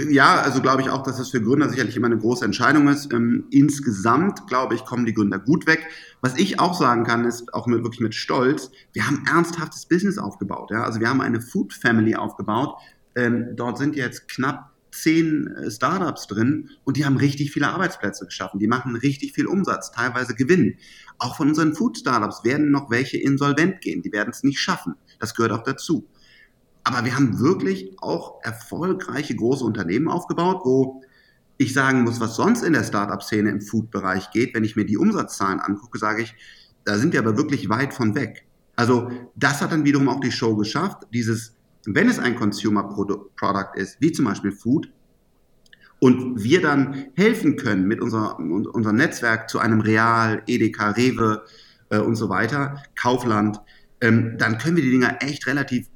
Ja, 0.08 0.40
also 0.40 0.62
glaube 0.62 0.82
ich 0.82 0.90
auch, 0.90 1.02
dass 1.02 1.16
das 1.16 1.30
für 1.30 1.42
Gründer 1.42 1.68
sicherlich 1.68 1.96
immer 1.96 2.06
eine 2.06 2.18
große 2.18 2.44
Entscheidung 2.44 2.88
ist. 2.88 3.12
Ähm, 3.12 3.44
insgesamt, 3.50 4.46
glaube 4.46 4.74
ich, 4.74 4.84
kommen 4.84 5.04
die 5.04 5.14
Gründer 5.14 5.38
gut 5.38 5.66
weg. 5.66 5.86
Was 6.20 6.38
ich 6.38 6.60
auch 6.60 6.78
sagen 6.78 7.04
kann, 7.04 7.24
ist 7.24 7.52
auch 7.54 7.66
mit, 7.66 7.82
wirklich 7.82 8.00
mit 8.00 8.14
Stolz, 8.14 8.70
wir 8.92 9.06
haben 9.06 9.24
ernsthaftes 9.28 9.86
Business 9.86 10.18
aufgebaut. 10.18 10.70
Ja? 10.70 10.84
Also 10.84 11.00
wir 11.00 11.08
haben 11.08 11.20
eine 11.20 11.40
Food 11.40 11.72
Family 11.72 12.14
aufgebaut. 12.14 12.76
Ähm, 13.16 13.56
dort 13.56 13.78
sind 13.78 13.96
jetzt 13.96 14.28
knapp 14.28 14.70
zehn 14.92 15.48
äh, 15.48 15.70
Startups 15.70 16.26
drin 16.26 16.70
und 16.84 16.96
die 16.96 17.04
haben 17.04 17.16
richtig 17.16 17.52
viele 17.52 17.68
Arbeitsplätze 17.68 18.26
geschaffen. 18.26 18.58
Die 18.58 18.68
machen 18.68 18.96
richtig 18.96 19.32
viel 19.32 19.46
Umsatz, 19.46 19.90
teilweise 19.90 20.34
Gewinn. 20.34 20.76
Auch 21.18 21.36
von 21.36 21.48
unseren 21.48 21.74
Food-Startups 21.74 22.44
werden 22.44 22.70
noch 22.70 22.90
welche 22.90 23.18
insolvent 23.18 23.80
gehen. 23.80 24.02
Die 24.02 24.12
werden 24.12 24.30
es 24.30 24.42
nicht 24.42 24.60
schaffen. 24.60 24.94
Das 25.18 25.34
gehört 25.34 25.52
auch 25.52 25.64
dazu. 25.64 26.06
Aber 26.84 27.04
wir 27.04 27.14
haben 27.14 27.38
wirklich 27.38 27.96
auch 28.00 28.42
erfolgreiche 28.42 29.36
große 29.36 29.64
Unternehmen 29.64 30.08
aufgebaut, 30.08 30.62
wo 30.64 31.02
ich 31.58 31.74
sagen 31.74 32.02
muss, 32.02 32.20
was 32.20 32.36
sonst 32.36 32.62
in 32.62 32.72
der 32.72 32.84
Startup-Szene 32.84 33.50
im 33.50 33.60
Food-Bereich 33.60 34.30
geht, 34.30 34.54
wenn 34.54 34.64
ich 34.64 34.76
mir 34.76 34.86
die 34.86 34.96
Umsatzzahlen 34.96 35.60
angucke, 35.60 35.98
sage 35.98 36.22
ich, 36.22 36.34
da 36.84 36.96
sind 36.96 37.12
wir 37.12 37.20
aber 37.20 37.36
wirklich 37.36 37.68
weit 37.68 37.92
von 37.92 38.14
weg. 38.14 38.46
Also 38.76 39.10
das 39.36 39.60
hat 39.60 39.72
dann 39.72 39.84
wiederum 39.84 40.08
auch 40.08 40.20
die 40.20 40.32
Show 40.32 40.56
geschafft, 40.56 41.06
dieses 41.12 41.54
wenn 41.86 42.08
es 42.08 42.18
ein 42.18 42.36
Consumer 42.36 42.84
Product 42.84 43.74
ist, 43.76 44.00
wie 44.00 44.12
zum 44.12 44.26
Beispiel 44.26 44.52
Food, 44.52 44.90
und 45.98 46.42
wir 46.42 46.62
dann 46.62 47.08
helfen 47.14 47.56
können 47.56 47.86
mit 47.86 48.00
unser, 48.00 48.38
unserem 48.38 48.96
Netzwerk 48.96 49.50
zu 49.50 49.58
einem 49.58 49.80
Real, 49.80 50.42
Edeka, 50.46 50.92
Rewe 50.92 51.44
äh, 51.90 51.98
und 51.98 52.16
so 52.16 52.30
weiter, 52.30 52.82
Kaufland, 52.94 53.60
ähm, 54.00 54.36
dann 54.38 54.56
können 54.56 54.76
wir 54.76 54.82
die 54.82 54.92
Dinger 54.92 55.18
echt 55.20 55.46
relativ 55.46 55.88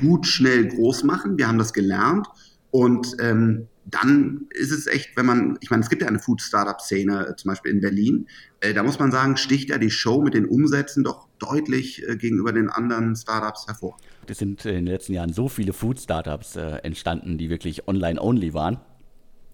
gut, 0.00 0.26
schnell 0.26 0.68
groß 0.68 1.04
machen. 1.04 1.38
Wir 1.38 1.48
haben 1.48 1.58
das 1.58 1.72
gelernt 1.72 2.26
und 2.70 3.16
ähm, 3.20 3.68
dann 3.90 4.46
ist 4.50 4.70
es 4.70 4.86
echt, 4.86 5.16
wenn 5.16 5.26
man, 5.26 5.58
ich 5.60 5.70
meine, 5.70 5.82
es 5.82 5.88
gibt 5.88 6.02
ja 6.02 6.08
eine 6.08 6.18
Food-Startup-Szene, 6.18 7.28
äh, 7.28 7.36
zum 7.36 7.50
Beispiel 7.50 7.72
in 7.72 7.80
Berlin, 7.80 8.26
äh, 8.60 8.74
da 8.74 8.82
muss 8.82 8.98
man 8.98 9.10
sagen, 9.10 9.36
sticht 9.36 9.70
ja 9.70 9.78
die 9.78 9.90
Show 9.90 10.20
mit 10.20 10.34
den 10.34 10.44
Umsätzen 10.44 11.04
doch 11.04 11.28
deutlich 11.38 12.06
äh, 12.06 12.16
gegenüber 12.16 12.52
den 12.52 12.68
anderen 12.68 13.16
Startups 13.16 13.66
hervor. 13.66 13.96
Es 14.26 14.38
sind 14.38 14.64
in 14.66 14.74
den 14.74 14.86
letzten 14.86 15.14
Jahren 15.14 15.32
so 15.32 15.48
viele 15.48 15.72
Food-Startups 15.72 16.56
äh, 16.56 16.78
entstanden, 16.82 17.38
die 17.38 17.48
wirklich 17.48 17.88
online-only 17.88 18.52
waren. 18.52 18.78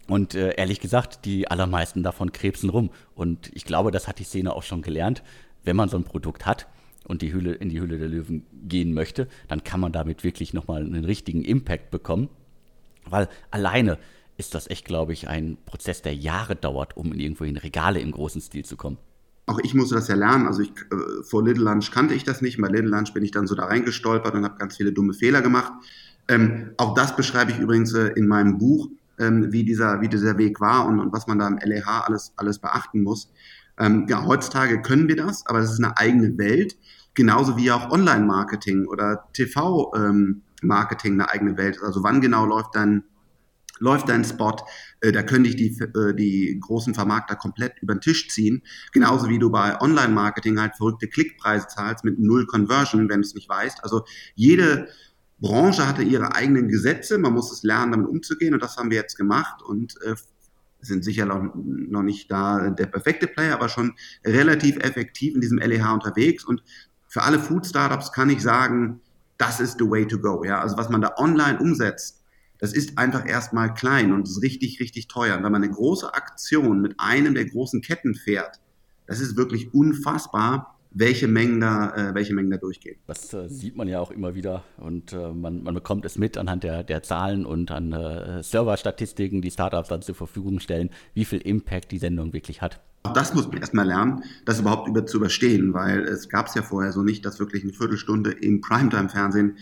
Und 0.08 0.34
äh, 0.34 0.54
ehrlich 0.56 0.80
gesagt, 0.80 1.24
die 1.24 1.48
allermeisten 1.48 2.02
davon 2.02 2.32
krebsen 2.32 2.70
rum. 2.70 2.90
Und 3.14 3.50
ich 3.54 3.64
glaube, 3.64 3.90
das 3.90 4.08
hat 4.08 4.18
die 4.18 4.24
Szene 4.24 4.52
auch 4.52 4.62
schon 4.62 4.82
gelernt. 4.82 5.22
Wenn 5.62 5.76
man 5.76 5.88
so 5.88 5.96
ein 5.96 6.04
Produkt 6.04 6.44
hat 6.44 6.66
und 7.04 7.22
die 7.22 7.32
Hülle, 7.32 7.54
in 7.54 7.68
die 7.68 7.80
Hülle 7.80 7.98
der 7.98 8.08
Löwen 8.08 8.46
gehen 8.66 8.94
möchte, 8.94 9.28
dann 9.48 9.62
kann 9.64 9.80
man 9.80 9.92
damit 9.92 10.24
wirklich 10.24 10.54
nochmal 10.54 10.82
einen 10.82 11.04
richtigen 11.04 11.42
Impact 11.42 11.90
bekommen. 11.90 12.28
Weil 13.08 13.28
alleine 13.50 13.98
ist 14.36 14.54
das 14.54 14.68
echt, 14.68 14.84
glaube 14.84 15.12
ich, 15.12 15.28
ein 15.28 15.58
Prozess, 15.66 16.02
der 16.02 16.14
Jahre 16.14 16.56
dauert, 16.56 16.96
um 16.96 17.12
in 17.12 17.20
irgendwo 17.20 17.44
in 17.44 17.56
Regale 17.56 18.00
im 18.00 18.10
großen 18.10 18.40
Stil 18.40 18.64
zu 18.64 18.76
kommen. 18.76 18.98
Auch 19.46 19.58
ich 19.62 19.74
musste 19.74 19.94
das 19.94 20.08
ja 20.08 20.14
lernen. 20.14 20.46
Also 20.46 20.62
ich, 20.62 20.70
äh, 20.70 21.22
vor 21.22 21.44
Little 21.44 21.64
Lunch 21.64 21.90
kannte 21.90 22.14
ich 22.14 22.24
das 22.24 22.40
nicht. 22.40 22.60
Bei 22.60 22.68
Little 22.68 22.90
Lunch 22.90 23.12
bin 23.12 23.22
ich 23.24 23.30
dann 23.30 23.46
so 23.46 23.54
da 23.54 23.66
reingestolpert 23.66 24.34
und 24.34 24.44
habe 24.44 24.56
ganz 24.58 24.76
viele 24.76 24.92
dumme 24.92 25.12
Fehler 25.12 25.42
gemacht. 25.42 25.72
Ähm, 26.28 26.70
auch 26.78 26.94
das 26.94 27.14
beschreibe 27.14 27.50
ich 27.52 27.58
übrigens 27.58 27.92
äh, 27.92 28.08
in 28.16 28.26
meinem 28.26 28.56
Buch, 28.56 28.88
ähm, 29.18 29.52
wie, 29.52 29.62
dieser, 29.62 30.00
wie 30.00 30.08
dieser 30.08 30.38
Weg 30.38 30.60
war 30.60 30.86
und, 30.86 30.98
und 30.98 31.12
was 31.12 31.26
man 31.26 31.38
da 31.38 31.46
im 31.46 31.58
LEH 31.58 32.06
alles, 32.06 32.32
alles 32.36 32.58
beachten 32.58 33.02
muss. 33.02 33.30
Ähm, 33.78 34.06
ja, 34.08 34.24
heutzutage 34.24 34.82
können 34.82 35.08
wir 35.08 35.16
das, 35.16 35.46
aber 35.46 35.60
es 35.60 35.72
ist 35.72 35.82
eine 35.82 35.96
eigene 35.96 36.36
Welt. 36.38 36.76
Genauso 37.14 37.56
wie 37.56 37.70
auch 37.70 37.90
Online-Marketing 37.90 38.86
oder 38.86 39.28
TV-Marketing 39.32 41.12
ähm, 41.12 41.20
eine 41.20 41.30
eigene 41.30 41.56
Welt 41.56 41.76
ist. 41.76 41.82
Also 41.82 42.02
wann 42.02 42.20
genau 42.20 42.44
läuft 42.44 42.74
dein 42.74 43.04
läuft 43.80 44.08
dein 44.08 44.24
Spot, 44.24 44.56
äh, 45.00 45.12
da 45.12 45.22
können 45.22 45.44
dich 45.44 45.56
die, 45.56 45.76
äh, 45.80 46.14
die 46.14 46.58
großen 46.60 46.94
Vermarkter 46.94 47.36
komplett 47.36 47.74
über 47.80 47.94
den 47.94 48.00
Tisch 48.00 48.28
ziehen. 48.28 48.62
Genauso 48.92 49.28
wie 49.28 49.38
du 49.38 49.50
bei 49.50 49.80
Online-Marketing 49.80 50.60
halt 50.60 50.76
verrückte 50.76 51.08
Klickpreise 51.08 51.66
zahlst 51.68 52.04
mit 52.04 52.18
null 52.18 52.46
Conversion, 52.46 53.08
wenn 53.08 53.20
du 53.20 53.26
es 53.26 53.34
nicht 53.34 53.48
weißt. 53.48 53.82
Also 53.82 54.04
jede 54.34 54.88
Branche 55.38 55.86
hatte 55.86 56.02
ihre 56.02 56.34
eigenen 56.34 56.68
Gesetze, 56.68 57.18
man 57.18 57.34
muss 57.34 57.52
es 57.52 57.62
lernen, 57.62 57.92
damit 57.92 58.08
umzugehen 58.08 58.54
und 58.54 58.62
das 58.62 58.76
haben 58.76 58.90
wir 58.90 58.96
jetzt 58.96 59.16
gemacht 59.16 59.62
und 59.62 59.94
äh, 60.02 60.14
sind 60.84 61.04
sicher 61.04 61.26
noch, 61.26 62.02
nicht 62.02 62.30
da 62.30 62.70
der 62.70 62.86
perfekte 62.86 63.26
Player, 63.26 63.54
aber 63.54 63.68
schon 63.68 63.94
relativ 64.24 64.76
effektiv 64.78 65.34
in 65.34 65.40
diesem 65.40 65.58
LEH 65.58 65.92
unterwegs 65.92 66.44
und 66.44 66.62
für 67.08 67.22
alle 67.22 67.38
Food-Startups 67.38 68.12
kann 68.12 68.28
ich 68.28 68.42
sagen, 68.42 69.00
das 69.38 69.60
ist 69.60 69.78
the 69.78 69.88
way 69.88 70.06
to 70.06 70.18
go. 70.18 70.44
Ja? 70.44 70.60
Also 70.60 70.76
was 70.76 70.88
man 70.88 71.00
da 71.00 71.14
online 71.16 71.58
umsetzt, 71.58 72.20
das 72.58 72.72
ist 72.72 72.98
einfach 72.98 73.26
erstmal 73.26 73.74
klein 73.74 74.12
und 74.12 74.28
ist 74.28 74.42
richtig, 74.42 74.80
richtig 74.80 75.08
teuer. 75.08 75.36
Und 75.36 75.44
wenn 75.44 75.52
man 75.52 75.62
eine 75.62 75.72
große 75.72 76.12
Aktion 76.12 76.80
mit 76.80 76.94
einem 76.98 77.34
der 77.34 77.44
großen 77.44 77.82
Ketten 77.82 78.14
fährt, 78.14 78.60
das 79.06 79.20
ist 79.20 79.36
wirklich 79.36 79.74
unfassbar, 79.74 80.73
welche 80.94 81.26
Mengen 81.28 81.60
da, 81.60 81.90
äh, 81.94 82.14
welche 82.14 82.34
Mengen 82.34 82.50
da 82.50 82.56
durchgehen. 82.56 82.96
Das 83.06 83.34
äh, 83.34 83.48
sieht 83.48 83.76
man 83.76 83.88
ja 83.88 83.98
auch 84.00 84.12
immer 84.12 84.34
wieder 84.34 84.64
und 84.78 85.12
äh, 85.12 85.32
man, 85.32 85.62
man 85.62 85.74
bekommt 85.74 86.04
es 86.04 86.16
mit 86.16 86.38
anhand 86.38 86.62
der, 86.62 86.84
der 86.84 87.02
Zahlen 87.02 87.44
und 87.44 87.70
an 87.72 87.92
äh, 87.92 88.42
Serverstatistiken, 88.42 89.42
die 89.42 89.50
Startups 89.50 89.88
dann 89.88 90.02
zur 90.02 90.14
Verfügung 90.14 90.60
stellen, 90.60 90.90
wie 91.12 91.24
viel 91.24 91.40
Impact 91.40 91.90
die 91.90 91.98
Sendung 91.98 92.32
wirklich 92.32 92.62
hat. 92.62 92.80
Auch 93.02 93.12
das 93.12 93.34
muss 93.34 93.48
man 93.48 93.58
erstmal 93.58 93.86
lernen, 93.86 94.22
das 94.46 94.60
überhaupt 94.60 94.88
über, 94.88 95.04
zu 95.04 95.18
überstehen, 95.18 95.74
weil 95.74 96.04
es 96.04 96.28
gab 96.28 96.46
es 96.46 96.54
ja 96.54 96.62
vorher 96.62 96.92
so 96.92 97.02
nicht, 97.02 97.26
dass 97.26 97.40
wirklich 97.40 97.64
eine 97.64 97.72
Viertelstunde 97.72 98.30
im 98.30 98.60
Primetime-Fernsehen 98.60 99.58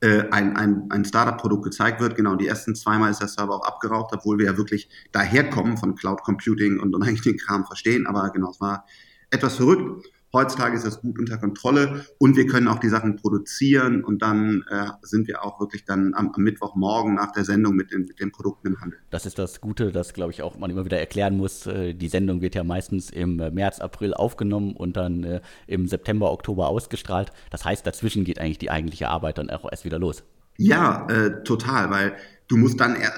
äh, 0.00 0.24
ein, 0.30 0.56
ein, 0.56 0.86
ein 0.90 1.04
Startup-Produkt 1.04 1.64
gezeigt 1.64 2.00
wird. 2.00 2.14
Genau, 2.14 2.36
die 2.36 2.46
ersten 2.46 2.74
zweimal 2.74 3.10
ist 3.10 3.20
der 3.20 3.28
Server 3.28 3.56
auch 3.56 3.66
abgeraucht, 3.66 4.14
obwohl 4.14 4.38
wir 4.38 4.46
ja 4.46 4.56
wirklich 4.56 4.88
daherkommen 5.10 5.76
von 5.76 5.94
Cloud 5.96 6.22
Computing 6.22 6.78
und, 6.78 6.94
und 6.94 7.02
eigentlich 7.06 7.22
den 7.22 7.38
Kram 7.38 7.66
verstehen. 7.66 8.06
Aber 8.06 8.30
genau, 8.30 8.50
es 8.50 8.60
war 8.60 8.86
etwas 9.30 9.56
verrückt. 9.56 10.06
Heutzutage 10.36 10.76
ist 10.76 10.84
das 10.84 11.00
gut 11.00 11.18
unter 11.18 11.38
Kontrolle 11.38 12.04
und 12.18 12.36
wir 12.36 12.46
können 12.46 12.68
auch 12.68 12.78
die 12.78 12.90
Sachen 12.90 13.16
produzieren 13.16 14.04
und 14.04 14.20
dann 14.20 14.64
äh, 14.68 14.88
sind 15.00 15.28
wir 15.28 15.42
auch 15.42 15.58
wirklich 15.60 15.86
dann 15.86 16.12
am, 16.12 16.30
am, 16.34 16.42
Mittwochmorgen 16.42 17.14
nach 17.14 17.32
der 17.32 17.44
Sendung 17.44 17.74
mit 17.74 17.90
den, 17.90 18.02
mit 18.02 18.20
den 18.20 18.32
Produkten 18.32 18.66
im 18.66 18.80
Handel. 18.82 18.98
Das 19.08 19.24
ist 19.24 19.38
das 19.38 19.62
Gute, 19.62 19.92
das 19.92 20.12
glaube 20.12 20.32
ich 20.32 20.42
auch 20.42 20.58
man 20.58 20.70
immer 20.70 20.84
wieder 20.84 20.98
erklären 20.98 21.38
muss. 21.38 21.66
Äh, 21.66 21.94
die 21.94 22.08
Sendung 22.08 22.42
wird 22.42 22.54
ja 22.54 22.64
meistens 22.64 23.08
im 23.08 23.40
äh, 23.40 23.50
März, 23.50 23.80
April 23.80 24.12
aufgenommen 24.12 24.76
und 24.76 24.98
dann 24.98 25.24
äh, 25.24 25.40
im 25.66 25.88
September, 25.88 26.30
Oktober 26.30 26.68
ausgestrahlt. 26.68 27.32
Das 27.50 27.64
heißt, 27.64 27.86
dazwischen 27.86 28.24
geht 28.24 28.38
eigentlich 28.38 28.58
die 28.58 28.70
eigentliche 28.70 29.08
Arbeit 29.08 29.38
dann 29.38 29.48
auch 29.48 29.66
erst 29.70 29.86
wieder 29.86 29.98
los. 29.98 30.22
Ja, 30.58 31.06
äh, 31.08 31.44
total, 31.44 31.90
weil 31.90 32.12
du 32.48 32.58
musst 32.58 32.78
dann 32.78 32.94
äh, 32.96 33.08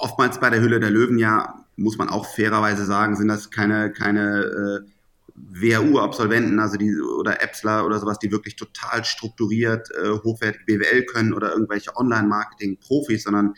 oftmals 0.00 0.40
bei 0.40 0.50
der 0.50 0.60
Hülle 0.60 0.80
der 0.80 0.90
Löwen 0.90 1.18
ja, 1.18 1.64
muss 1.76 1.96
man 1.96 2.08
auch 2.08 2.26
fairerweise 2.26 2.84
sagen, 2.86 3.14
sind 3.14 3.28
das 3.28 3.52
keine, 3.52 3.92
keine 3.92 4.84
WHU-Absolventen, 5.60 6.58
also 6.58 6.76
die 6.76 6.94
oder 7.00 7.42
Epsler 7.42 7.86
oder 7.86 7.98
sowas, 7.98 8.18
die 8.18 8.30
wirklich 8.30 8.56
total 8.56 9.04
strukturiert 9.04 9.88
äh, 9.90 10.10
hochwertig 10.10 10.66
BWL 10.66 11.04
können 11.06 11.32
oder 11.32 11.52
irgendwelche 11.52 11.96
Online-Marketing-Profis, 11.96 13.24
sondern 13.24 13.54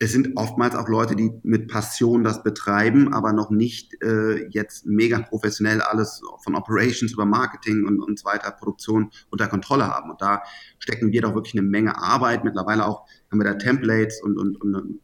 es 0.00 0.12
sind 0.12 0.36
oftmals 0.36 0.76
auch 0.76 0.88
Leute, 0.88 1.16
die 1.16 1.32
mit 1.42 1.66
Passion 1.66 2.22
das 2.22 2.44
betreiben, 2.44 3.12
aber 3.12 3.32
noch 3.32 3.50
nicht 3.50 4.00
äh, 4.02 4.46
jetzt 4.50 4.86
mega 4.86 5.18
professionell 5.18 5.80
alles 5.80 6.22
von 6.44 6.54
Operations 6.54 7.12
über 7.12 7.24
Marketing 7.24 7.84
und, 7.84 8.00
und 8.00 8.18
so 8.18 8.24
weiter, 8.24 8.52
Produktion 8.52 9.10
unter 9.30 9.48
Kontrolle 9.48 9.88
haben. 9.88 10.10
Und 10.10 10.22
da 10.22 10.42
stecken 10.78 11.10
wir 11.10 11.22
doch 11.22 11.34
wirklich 11.34 11.54
eine 11.54 11.62
Menge 11.62 11.98
Arbeit. 11.98 12.44
Mittlerweile 12.44 12.86
auch 12.86 13.08
haben 13.30 13.40
wir 13.40 13.44
da 13.44 13.54
Templates 13.54 14.22
und, 14.22 14.38
und, 14.38 14.60
und 14.62 15.00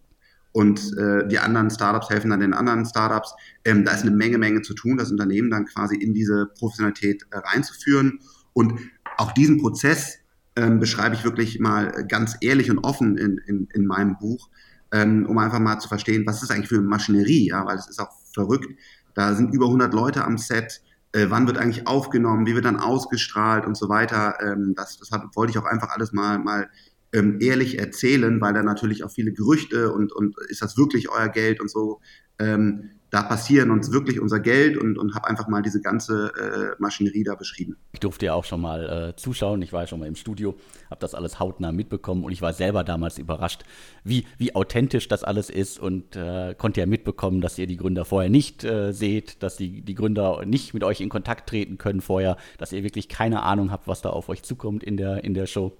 und 0.55 0.97
äh, 0.97 1.27
die 1.27 1.41
anderen 1.41 1.69
Startups 1.69 2.11
helfen 2.11 2.31
dann 2.31 2.39
den 2.39 2.55
anderen 2.55 2.87
Startups. 2.87 3.35
Ähm, 3.65 3.85
da 3.85 3.91
ist 3.91 4.03
eine 4.03 4.13
Menge, 4.13 4.39
Menge 4.39 4.63
zu 4.63 4.73
tun, 4.73 4.97
das 4.97 5.11
Unternehmen 5.11 5.51
dann 5.51 5.65
quasi 5.65 5.97
in 5.97 6.15
diese 6.15 6.47
Professionalität 6.57 7.27
äh, 7.33 7.39
reinzuführen. 7.39 8.21
Und 8.53 8.79
auch 9.17 9.33
diesen 9.33 9.59
Prozess 9.59 10.19
ähm, 10.55 10.79
beschreibe 10.79 11.17
ich 11.17 11.25
wirklich 11.25 11.59
mal 11.59 12.07
ganz 12.07 12.37
ehrlich 12.41 12.71
und 12.71 12.79
offen 12.79 13.19
in, 13.19 13.39
in, 13.49 13.67
in 13.75 13.85
meinem 13.85 14.17
Buch, 14.17 14.49
ähm, 14.93 15.27
um 15.27 15.39
einfach 15.39 15.59
mal 15.59 15.81
zu 15.81 15.89
verstehen, 15.89 16.25
was 16.25 16.41
ist 16.41 16.53
eigentlich 16.53 16.69
für 16.69 16.77
eine 16.77 16.87
Maschinerie, 16.87 17.49
ja, 17.49 17.67
weil 17.67 17.77
es 17.77 17.89
ist 17.89 17.99
auch 17.99 18.13
verrückt. 18.33 18.69
Da 19.15 19.35
sind 19.35 19.53
über 19.53 19.67
100 19.67 19.93
Leute 19.93 20.25
am 20.25 20.39
Set. 20.39 20.83
Äh, 21.11 21.27
wann 21.31 21.49
wird 21.49 21.59
eigentlich 21.59 21.89
aufgenommen? 21.89 22.47
Wie 22.47 22.55
wird 22.55 22.65
dann 22.65 22.79
ausgestrahlt 22.79 23.67
und 23.67 23.77
so 23.77 23.89
weiter? 23.89 24.39
Ähm, 24.41 24.75
das, 24.77 24.99
das 24.99 25.11
wollte 25.35 25.51
ich 25.51 25.59
auch 25.59 25.65
einfach 25.65 25.91
alles 25.91 26.13
mal, 26.13 26.39
mal 26.39 26.69
ähm, 27.15 27.39
ehrlich 27.41 27.79
erzählen, 27.79 28.41
weil 28.41 28.53
da 28.53 28.63
natürlich 28.63 29.05
auch 29.05 29.11
viele 29.11 29.33
Gerüchte 29.33 29.93
und, 29.93 30.13
und 30.13 30.35
ist 30.49 30.61
das 30.61 30.77
wirklich 30.77 31.09
euer 31.09 31.29
Geld 31.29 31.61
und 31.61 31.71
so 31.71 32.01
ähm, 32.39 32.91
da 33.15 33.23
passieren 33.23 33.71
uns 33.71 33.93
wirklich 33.93 34.19
unser 34.19 34.41
Geld 34.41 34.77
und, 34.77 34.99
und 34.99 35.15
habe 35.15 35.29
einfach 35.29 35.47
mal 35.47 35.63
diese 35.63 35.81
ganze 35.81 36.33
äh, 36.37 36.83
Maschinerie 36.83 37.23
da 37.23 37.37
beschrieben. 37.37 37.77
Ich 37.93 38.01
durfte 38.01 38.27
ja 38.27 38.35
auch 38.35 38.43
schon 38.43 38.61
mal 38.61 39.11
äh, 39.11 39.17
zuschauen, 39.17 39.63
ich 39.63 39.73
war 39.73 39.83
ja 39.83 39.87
schon 39.87 40.01
mal 40.01 40.09
im 40.09 40.17
Studio, 40.17 40.57
habe 40.91 40.99
das 40.99 41.15
alles 41.15 41.39
hautnah 41.39 41.71
mitbekommen 41.71 42.25
und 42.25 42.33
ich 42.33 42.43
war 42.43 42.53
selber 42.53 42.83
damals 42.83 43.19
überrascht, 43.19 43.63
wie, 44.03 44.27
wie 44.37 44.57
authentisch 44.57 45.07
das 45.07 45.23
alles 45.23 45.49
ist 45.49 45.79
und 45.79 46.17
äh, 46.17 46.57
konnte 46.59 46.81
ja 46.81 46.87
mitbekommen, 46.87 47.41
dass 47.41 47.57
ihr 47.57 47.69
die 47.69 47.77
Gründer 47.77 48.05
vorher 48.05 48.31
nicht 48.31 48.65
äh, 48.65 48.91
seht, 48.93 49.45
dass 49.45 49.57
die, 49.57 49.83
die 49.83 49.95
Gründer 49.95 50.45
nicht 50.45 50.75
mit 50.75 50.83
euch 50.83 51.01
in 51.01 51.09
Kontakt 51.09 51.49
treten 51.49 51.79
können 51.79 52.01
vorher, 52.01 52.37
dass 52.59 52.73
ihr 52.73 52.83
wirklich 52.83 53.09
keine 53.09 53.45
Ahnung 53.45 53.71
habt, 53.71 53.87
was 53.87 54.03
da 54.03 54.11
auf 54.11 54.29
euch 54.29 54.43
zukommt 54.43 54.83
in 54.83 54.97
der, 54.97 55.23
in 55.23 55.35
der 55.35 55.47
Show. 55.47 55.73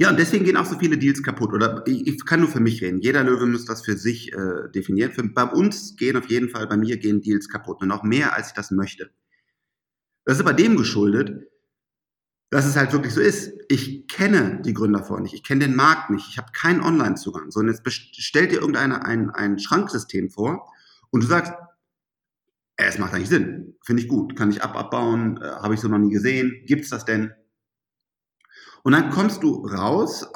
Ja, 0.00 0.08
und 0.08 0.18
deswegen 0.18 0.46
gehen 0.46 0.56
auch 0.56 0.64
so 0.64 0.78
viele 0.78 0.96
Deals 0.96 1.22
kaputt. 1.22 1.52
Oder 1.52 1.82
ich, 1.86 2.06
ich 2.06 2.24
kann 2.24 2.40
nur 2.40 2.48
für 2.48 2.58
mich 2.58 2.80
reden. 2.80 3.00
Jeder 3.00 3.22
Löwe 3.22 3.44
muss 3.44 3.66
das 3.66 3.84
für 3.84 3.98
sich 3.98 4.32
äh, 4.32 4.70
definieren. 4.74 5.12
Für, 5.12 5.22
bei 5.22 5.44
uns 5.44 5.94
gehen 5.96 6.16
auf 6.16 6.30
jeden 6.30 6.48
Fall, 6.48 6.66
bei 6.66 6.78
mir 6.78 6.96
gehen 6.96 7.20
Deals 7.20 7.50
kaputt. 7.50 7.82
Und 7.82 7.90
auch 7.90 8.02
mehr, 8.02 8.34
als 8.34 8.48
ich 8.48 8.54
das 8.54 8.70
möchte. 8.70 9.10
Das 10.24 10.36
ist 10.36 10.40
aber 10.40 10.54
dem 10.54 10.78
geschuldet, 10.78 11.50
dass 12.48 12.64
es 12.64 12.76
halt 12.76 12.94
wirklich 12.94 13.12
so 13.12 13.20
ist. 13.20 13.52
Ich 13.68 14.08
kenne 14.08 14.62
die 14.64 14.72
Gründer 14.72 15.04
vorher 15.04 15.22
nicht. 15.22 15.34
Ich 15.34 15.44
kenne 15.44 15.66
den 15.66 15.76
Markt 15.76 16.08
nicht. 16.08 16.28
Ich 16.30 16.38
habe 16.38 16.50
keinen 16.54 16.80
Online-Zugang. 16.80 17.50
So, 17.50 17.60
und 17.60 17.68
jetzt 17.68 17.82
stellt 17.92 18.52
dir 18.52 18.60
irgendeiner 18.60 19.04
ein, 19.04 19.28
ein 19.28 19.58
Schranksystem 19.58 20.30
vor 20.30 20.66
und 21.10 21.24
du 21.24 21.26
sagst, 21.26 21.52
es 22.76 22.96
macht 22.96 23.12
eigentlich 23.12 23.28
Sinn. 23.28 23.76
Finde 23.84 24.00
ich 24.00 24.08
gut. 24.08 24.34
Kann 24.34 24.48
ich 24.48 24.62
ab 24.62 24.76
abbauen? 24.76 25.42
Äh, 25.42 25.46
habe 25.46 25.74
ich 25.74 25.80
so 25.80 25.88
noch 25.88 25.98
nie 25.98 26.10
gesehen. 26.10 26.62
Gibt 26.64 26.84
es 26.84 26.88
das 26.88 27.04
denn? 27.04 27.34
Und 28.82 28.92
dann 28.92 29.10
kommst 29.10 29.42
du 29.42 29.66
raus 29.66 30.26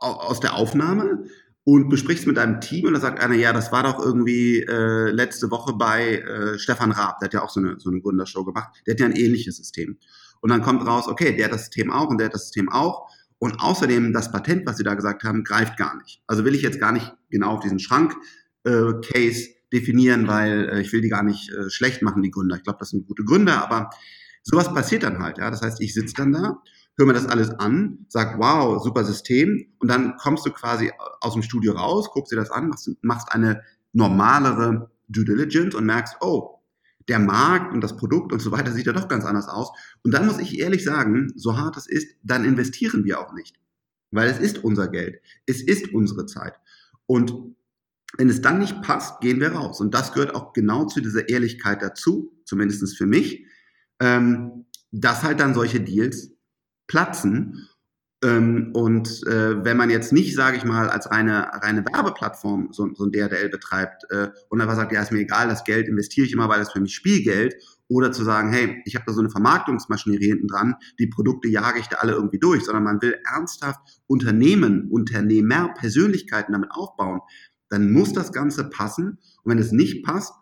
aus 0.00 0.40
der 0.40 0.54
Aufnahme 0.54 1.24
und 1.64 1.88
besprichst 1.88 2.26
mit 2.26 2.36
deinem 2.36 2.60
Team 2.60 2.86
und 2.86 2.94
da 2.94 3.00
sagt 3.00 3.20
einer, 3.20 3.34
ja, 3.34 3.52
das 3.52 3.72
war 3.72 3.82
doch 3.82 3.98
irgendwie 3.98 4.60
äh, 4.60 5.10
letzte 5.10 5.50
Woche 5.50 5.72
bei 5.72 6.18
äh, 6.18 6.58
Stefan 6.58 6.92
Raab, 6.92 7.18
der 7.18 7.26
hat 7.26 7.34
ja 7.34 7.42
auch 7.42 7.50
so 7.50 7.58
eine, 7.58 7.80
so 7.80 7.90
eine 7.90 8.00
Gründershow 8.00 8.44
gemacht, 8.44 8.68
der 8.86 8.94
hat 8.94 9.00
ja 9.00 9.06
ein 9.06 9.16
ähnliches 9.16 9.56
System. 9.56 9.98
Und 10.40 10.50
dann 10.50 10.62
kommt 10.62 10.86
raus, 10.86 11.08
okay, 11.08 11.36
der 11.36 11.46
hat 11.46 11.52
das 11.52 11.62
System 11.62 11.90
auch 11.90 12.08
und 12.08 12.18
der 12.18 12.26
hat 12.26 12.34
das 12.34 12.44
System 12.44 12.68
auch. 12.70 13.10
Und 13.38 13.60
außerdem, 13.60 14.12
das 14.12 14.30
Patent, 14.30 14.64
was 14.64 14.76
Sie 14.76 14.84
da 14.84 14.94
gesagt 14.94 15.24
haben, 15.24 15.42
greift 15.42 15.76
gar 15.76 15.96
nicht. 15.96 16.22
Also 16.28 16.44
will 16.44 16.54
ich 16.54 16.62
jetzt 16.62 16.78
gar 16.78 16.92
nicht 16.92 17.12
genau 17.30 17.54
auf 17.54 17.60
diesen 17.60 17.80
Schrank-Case 17.80 19.40
äh, 19.42 19.54
definieren, 19.72 20.28
weil 20.28 20.68
äh, 20.68 20.80
ich 20.80 20.92
will 20.92 21.00
die 21.00 21.08
gar 21.08 21.24
nicht 21.24 21.50
äh, 21.50 21.68
schlecht 21.68 22.00
machen, 22.00 22.22
die 22.22 22.30
Gründer. 22.30 22.56
Ich 22.56 22.62
glaube, 22.62 22.78
das 22.78 22.90
sind 22.90 23.08
gute 23.08 23.24
Gründer, 23.24 23.62
aber 23.62 23.90
sowas 24.44 24.72
passiert 24.72 25.02
dann 25.02 25.18
halt. 25.18 25.38
Ja? 25.38 25.50
Das 25.50 25.62
heißt, 25.62 25.80
ich 25.80 25.94
sitze 25.94 26.14
dann 26.16 26.32
da 26.32 26.62
hör 26.96 27.06
mir 27.06 27.12
das 27.12 27.26
alles 27.26 27.50
an, 27.50 28.06
sag, 28.08 28.38
wow, 28.38 28.82
super 28.82 29.04
System. 29.04 29.66
Und 29.78 29.88
dann 29.88 30.16
kommst 30.16 30.46
du 30.46 30.50
quasi 30.50 30.90
aus 31.20 31.34
dem 31.34 31.42
Studio 31.42 31.72
raus, 31.72 32.10
guckst 32.12 32.32
dir 32.32 32.36
das 32.36 32.50
an, 32.50 32.68
machst, 32.68 32.90
machst 33.02 33.32
eine 33.32 33.62
normalere 33.92 34.90
Due 35.08 35.24
Diligence 35.24 35.74
und 35.74 35.86
merkst, 35.86 36.16
oh, 36.20 36.56
der 37.08 37.18
Markt 37.18 37.72
und 37.72 37.80
das 37.80 37.96
Produkt 37.96 38.32
und 38.32 38.40
so 38.40 38.50
weiter 38.50 38.72
sieht 38.72 38.86
ja 38.86 38.92
doch 38.92 39.08
ganz 39.08 39.24
anders 39.24 39.48
aus. 39.48 39.70
Und 40.02 40.12
dann 40.12 40.26
muss 40.26 40.38
ich 40.38 40.58
ehrlich 40.58 40.84
sagen, 40.84 41.32
so 41.36 41.56
hart 41.56 41.76
es 41.76 41.86
ist, 41.86 42.16
dann 42.22 42.44
investieren 42.44 43.04
wir 43.04 43.20
auch 43.20 43.32
nicht. 43.32 43.56
Weil 44.10 44.28
es 44.28 44.38
ist 44.38 44.64
unser 44.64 44.88
Geld. 44.88 45.20
Es 45.46 45.62
ist 45.62 45.92
unsere 45.92 46.26
Zeit. 46.26 46.54
Und 47.06 47.32
wenn 48.16 48.28
es 48.28 48.40
dann 48.40 48.58
nicht 48.58 48.82
passt, 48.82 49.20
gehen 49.20 49.40
wir 49.40 49.52
raus. 49.52 49.80
Und 49.80 49.94
das 49.94 50.12
gehört 50.12 50.34
auch 50.34 50.52
genau 50.52 50.86
zu 50.86 51.00
dieser 51.00 51.28
Ehrlichkeit 51.28 51.82
dazu, 51.82 52.32
zumindest 52.44 52.96
für 52.96 53.06
mich, 53.06 53.44
ähm, 54.00 54.66
dass 54.90 55.22
halt 55.22 55.40
dann 55.40 55.54
solche 55.54 55.80
Deals 55.80 56.35
platzen. 56.86 57.68
Ähm, 58.24 58.70
und 58.72 59.26
äh, 59.26 59.64
wenn 59.64 59.76
man 59.76 59.90
jetzt 59.90 60.12
nicht, 60.12 60.34
sage 60.34 60.56
ich 60.56 60.64
mal, 60.64 60.88
als 60.88 61.10
reine, 61.10 61.48
reine 61.62 61.84
Werbeplattform 61.84 62.68
so, 62.72 62.88
so 62.94 63.04
ein 63.04 63.12
DRDL 63.12 63.50
betreibt 63.50 64.04
äh, 64.10 64.28
und 64.48 64.60
einfach 64.60 64.76
sagt, 64.76 64.92
ja, 64.92 65.02
ist 65.02 65.12
mir 65.12 65.20
egal, 65.20 65.48
das 65.48 65.64
Geld 65.64 65.88
investiere 65.88 66.26
ich 66.26 66.32
immer, 66.32 66.48
weil 66.48 66.58
das 66.58 66.72
für 66.72 66.80
mich 66.80 66.94
Spielgeld, 66.94 67.54
oder 67.88 68.12
zu 68.12 68.24
sagen, 68.24 68.52
hey, 68.52 68.82
ich 68.84 68.94
habe 68.94 69.04
da 69.06 69.12
so 69.12 69.20
eine 69.20 69.30
Vermarktungsmaschinerie 69.30 70.26
hinten 70.26 70.48
dran, 70.48 70.74
die 70.98 71.06
Produkte 71.06 71.48
jage 71.48 71.78
ich 71.78 71.86
da 71.86 71.98
alle 71.98 72.12
irgendwie 72.12 72.38
durch, 72.38 72.64
sondern 72.64 72.84
man 72.84 73.00
will 73.02 73.16
ernsthaft 73.32 73.80
Unternehmen, 74.06 74.88
Unternehmer, 74.90 75.72
Persönlichkeiten 75.74 76.52
damit 76.52 76.70
aufbauen, 76.72 77.20
dann 77.68 77.90
muss 77.92 78.12
das 78.12 78.32
Ganze 78.32 78.68
passen. 78.70 79.18
Und 79.42 79.52
wenn 79.52 79.58
es 79.58 79.72
nicht 79.72 80.04
passt, 80.04 80.32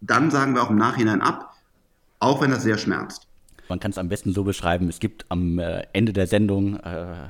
dann 0.00 0.30
sagen 0.30 0.54
wir 0.54 0.62
auch 0.62 0.70
im 0.70 0.76
Nachhinein 0.76 1.20
ab, 1.20 1.54
auch 2.20 2.40
wenn 2.40 2.50
das 2.50 2.62
sehr 2.62 2.78
schmerzt. 2.78 3.27
Man 3.68 3.80
kann 3.80 3.90
es 3.90 3.98
am 3.98 4.08
besten 4.08 4.32
so 4.32 4.44
beschreiben, 4.44 4.88
es 4.88 5.00
gibt 5.00 5.26
am 5.28 5.58
äh, 5.58 5.86
Ende 5.92 6.12
der 6.12 6.26
Sendung, 6.26 6.76
äh, 6.76 6.80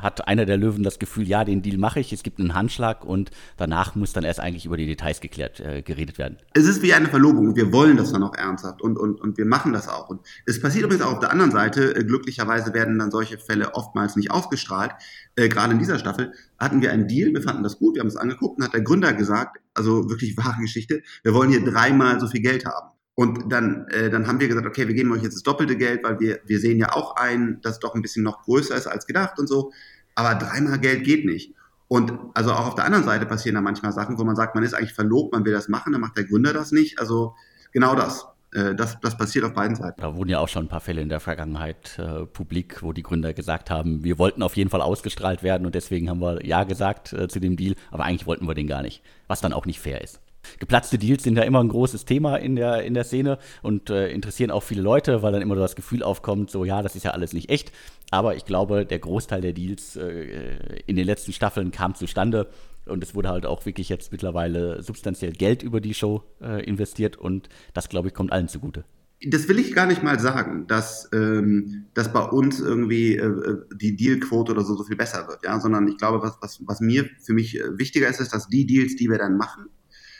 hat 0.01 0.29
einer 0.29 0.47
der 0.47 0.57
Löwen 0.57 0.83
das 0.83 0.99
Gefühl, 0.99 1.27
ja, 1.29 1.45
den 1.45 1.63
Deal 1.63 1.79
mache 1.79 2.01
ich, 2.01 2.13
es 2.13 2.23
gibt 2.23 2.39
einen 2.39 2.55
Handschlag 2.55 3.05
und 3.05 3.31
danach 3.57 3.95
muss 3.95 4.13
dann 4.13 4.25
erst 4.25 4.41
eigentlich 4.41 4.67
über 4.67 4.77
die 4.77 4.87
Details 4.87 5.21
geklärt, 5.21 5.61
äh, 5.61 5.83
geredet 5.83 6.19
werden. 6.19 6.39
Es 6.55 6.67
ist 6.67 6.83
wie 6.83 6.95
eine 6.95 7.09
Verlobung, 7.09 7.57
wir 7.57 7.73
wollen 7.73 7.97
das 7.97 8.13
dann 8.13 8.23
auch 8.23 8.35
ernsthaft 8.35 8.81
und, 8.83 8.99
und, 8.99 9.21
und 9.21 9.37
wir 9.37 9.47
machen 9.47 9.73
das 9.73 9.89
auch. 9.89 10.09
Und 10.09 10.21
es 10.47 10.61
passiert 10.61 10.85
übrigens 10.85 11.05
auch 11.05 11.15
auf 11.15 11.21
der 11.21 11.33
anderen 11.33 11.51
Seite, 11.51 11.93
glücklicherweise 12.05 12.73
werden 12.75 12.99
dann 12.99 13.11
solche 13.11 13.39
Fälle 13.39 13.75
oftmals 13.75 14.17
nicht 14.17 14.31
ausgestrahlt. 14.31 14.93
gerade 15.37 15.73
in 15.73 15.79
dieser 15.79 15.99
Staffel 15.99 16.33
hatten 16.59 16.83
wir 16.83 16.93
einen 16.93 17.09
Deal, 17.09 17.33
wir 17.33 17.43
fanden 17.43 17.63
das 17.63 17.79
gut, 17.79 17.95
wir 17.95 18.01
haben 18.01 18.09
es 18.09 18.17
angeguckt 18.17 18.59
und 18.59 18.65
hat 18.65 18.75
der 18.75 18.83
Gründer 18.83 19.13
gesagt, 19.13 19.59
also 19.75 20.09
wirklich 20.09 20.37
wahre 20.37 20.61
Geschichte, 20.61 21.03
wir 21.23 21.35
wollen 21.35 21.51
hier 21.51 21.65
dreimal 21.65 22.21
so 22.21 22.27
viel 22.27 22.43
Geld 22.43 22.65
haben. 22.65 22.98
Und 23.19 23.51
dann, 23.51 23.89
äh, 23.89 24.11
dann 24.11 24.29
haben 24.29 24.39
wir 24.39 24.47
gesagt, 24.47 24.65
okay, 24.65 24.87
wir 24.87 24.95
geben 24.95 25.11
euch 25.11 25.25
jetzt 25.25 25.35
das 25.35 25.43
doppelte 25.43 25.77
Geld, 25.77 26.05
weil 26.05 26.21
wir, 26.21 26.39
wir 26.47 26.61
sehen 26.61 26.79
ja 26.79 26.93
auch 26.93 27.17
ein, 27.17 27.61
dass 27.63 27.73
es 27.73 27.79
doch 27.81 27.97
ein 27.97 28.01
bisschen 28.01 28.23
noch 28.23 28.45
größer 28.45 28.77
ist 28.77 28.87
als 28.87 29.09
gedacht 29.09 29.41
und 29.41 29.49
so. 29.49 29.73
Aber 30.15 30.37
dreimal 30.37 30.79
Geld 30.79 31.03
geht 31.03 31.25
nicht. 31.25 31.53
Und 31.89 32.13
also 32.35 32.53
auch 32.53 32.69
auf 32.69 32.75
der 32.77 32.85
anderen 32.85 33.03
Seite 33.03 33.27
passieren 33.27 33.57
da 33.57 33.61
manchmal 33.61 33.91
Sachen, 33.91 34.21
wo 34.21 34.23
man 34.23 34.37
sagt, 34.37 34.55
man 34.55 34.63
ist 34.63 34.73
eigentlich 34.73 34.93
verlobt, 34.93 35.33
man 35.33 35.45
will 35.45 35.53
das 35.53 35.69
machen, 35.69 35.93
dann 35.93 36.01
macht 36.01 36.17
der 36.17 36.27
Gründer 36.27 36.53
das 36.53 36.71
nicht. 36.71 37.01
Also 37.01 37.35
genau 37.73 37.97
das. 37.97 38.29
Äh, 38.53 38.77
das, 38.77 39.01
das 39.01 39.19
passiert 39.19 39.45
auf 39.45 39.53
beiden 39.53 39.75
Seiten. 39.75 40.01
Da 40.01 40.15
wurden 40.15 40.31
ja 40.31 40.39
auch 40.39 40.49
schon 40.49 40.67
ein 40.67 40.69
paar 40.69 40.79
Fälle 40.79 41.01
in 41.01 41.09
der 41.09 41.19
Vergangenheit 41.19 41.99
äh, 41.99 42.25
publik, 42.25 42.85
wo 42.85 42.93
die 42.93 43.03
Gründer 43.03 43.35
gesagt 43.35 43.69
haben, 43.69 44.05
wir 44.05 44.21
wollten 44.21 44.45
auf 44.45 44.57
jeden 44.57 44.71
Fall 44.71 44.81
ausgestrahlt 44.81 45.43
werden 45.43 45.67
und 45.67 45.75
deswegen 45.75 46.09
haben 46.09 46.21
wir 46.21 46.47
Ja 46.47 46.63
gesagt 46.63 47.13
äh, 47.15 47.27
zu 47.27 47.41
dem 47.41 47.57
Deal, 47.57 47.75
aber 47.91 48.05
eigentlich 48.05 48.29
wollten 48.29 48.47
wir 48.47 48.55
den 48.55 48.69
gar 48.69 48.83
nicht, 48.83 49.03
was 49.27 49.41
dann 49.41 49.53
auch 49.53 49.67
nicht 49.67 49.81
fair 49.81 50.03
ist. 50.03 50.21
Geplatzte 50.59 50.99
Deals 50.99 51.23
sind 51.23 51.37
ja 51.37 51.45
immer 51.45 51.61
ein 51.61 51.69
großes 51.69 52.05
Thema 52.05 52.37
in 52.37 52.57
der, 52.57 52.83
in 52.85 52.95
der 52.95 53.05
Szene 53.05 53.39
und 53.63 53.91
äh, 53.91 54.11
interessieren 54.11 54.51
auch 54.51 54.63
viele 54.63 54.83
Leute, 54.83 55.23
weil 55.23 55.33
dann 55.33 55.43
immer 55.43 55.55
das 55.57 55.77
Gefühl 55.77 56.03
aufkommt, 56.03 56.51
so 56.51 56.65
ja, 56.65 56.83
das 56.83 56.97
ist 56.97 57.05
ja 57.05 57.13
alles 57.13 57.33
nicht 57.33 57.51
echt. 57.51 57.73
Aber 58.11 58.37
ich 58.37 58.45
glaube, 58.45 58.87
der 58.87 58.99
Großteil 58.99 59.41
der 59.41 59.53
Deals 59.53 59.97
äh, 59.97 60.81
in 60.87 60.97
den 60.97 61.07
letzten 61.07 61.33
Staffeln 61.33 61.71
kam 61.71 61.95
zustande 61.95 62.49
und 62.89 63.03
es 63.05 63.15
wurde 63.15 63.29
halt 63.29 63.47
auch 63.47 63.67
wirklich 63.67 63.89
jetzt 63.89 64.13
mittlerweile 64.13 64.83
substanziell 64.83 65.33
Geld 65.33 65.63
über 65.63 65.81
die 65.81 65.95
Show 65.95 66.23
äh, 66.41 66.65
investiert 66.65 67.17
und 67.17 67.49
das, 67.75 67.89
glaube 67.89 68.09
ich, 68.09 68.15
kommt 68.15 68.33
allen 68.33 68.49
zugute. 68.49 68.85
Das 69.27 69.49
will 69.49 69.59
ich 69.59 69.75
gar 69.75 69.87
nicht 69.87 70.05
mal 70.05 70.21
sagen, 70.21 70.67
dass, 70.69 71.09
ähm, 71.13 71.87
dass 71.93 72.13
bei 72.13 72.23
uns 72.23 72.61
irgendwie 72.61 73.17
äh, 73.17 73.57
die 73.75 73.97
Dealquote 73.97 74.53
oder 74.53 74.63
so 74.63 74.77
so 74.77 74.85
viel 74.85 74.97
besser 74.97 75.27
wird, 75.27 75.45
ja, 75.45 75.59
sondern 75.59 75.89
ich 75.89 75.99
glaube, 75.99 76.23
was, 76.23 76.39
was, 76.41 76.61
was 76.67 76.81
mir 76.81 77.09
für 77.21 77.33
mich 77.33 77.59
äh, 77.59 77.77
wichtiger 77.79 78.09
ist, 78.09 78.21
ist, 78.21 78.33
dass 78.33 78.49
die 78.49 78.65
Deals, 78.65 78.95
die 78.95 79.11
wir 79.11 79.19
dann 79.19 79.37
machen, 79.37 79.71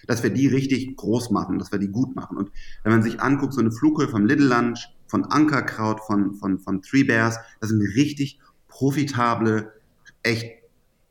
dass 0.07 0.23
wir 0.23 0.31
die 0.31 0.47
richtig 0.47 0.97
groß 0.97 1.31
machen, 1.31 1.59
dass 1.59 1.73
wir 1.73 1.79
die 1.79 1.89
gut 1.89 2.15
machen. 2.15 2.37
Und 2.37 2.51
wenn 2.83 2.93
man 2.93 3.03
sich 3.03 3.21
anguckt, 3.21 3.55
so 3.55 3.61
eine 3.61 3.73
Flughöhe 3.73 4.09
vom 4.09 4.27
Little 4.27 4.49
Lunch, 4.49 4.89
von 5.07 5.25
Ankerkraut, 5.25 6.01
von, 6.07 6.35
von, 6.35 6.59
von 6.59 6.83
Three 6.83 7.05
Bears, 7.05 7.39
das 7.61 7.71
sind 7.71 7.81
richtig 7.81 8.39
profitable, 8.69 9.73
echt 10.23 10.59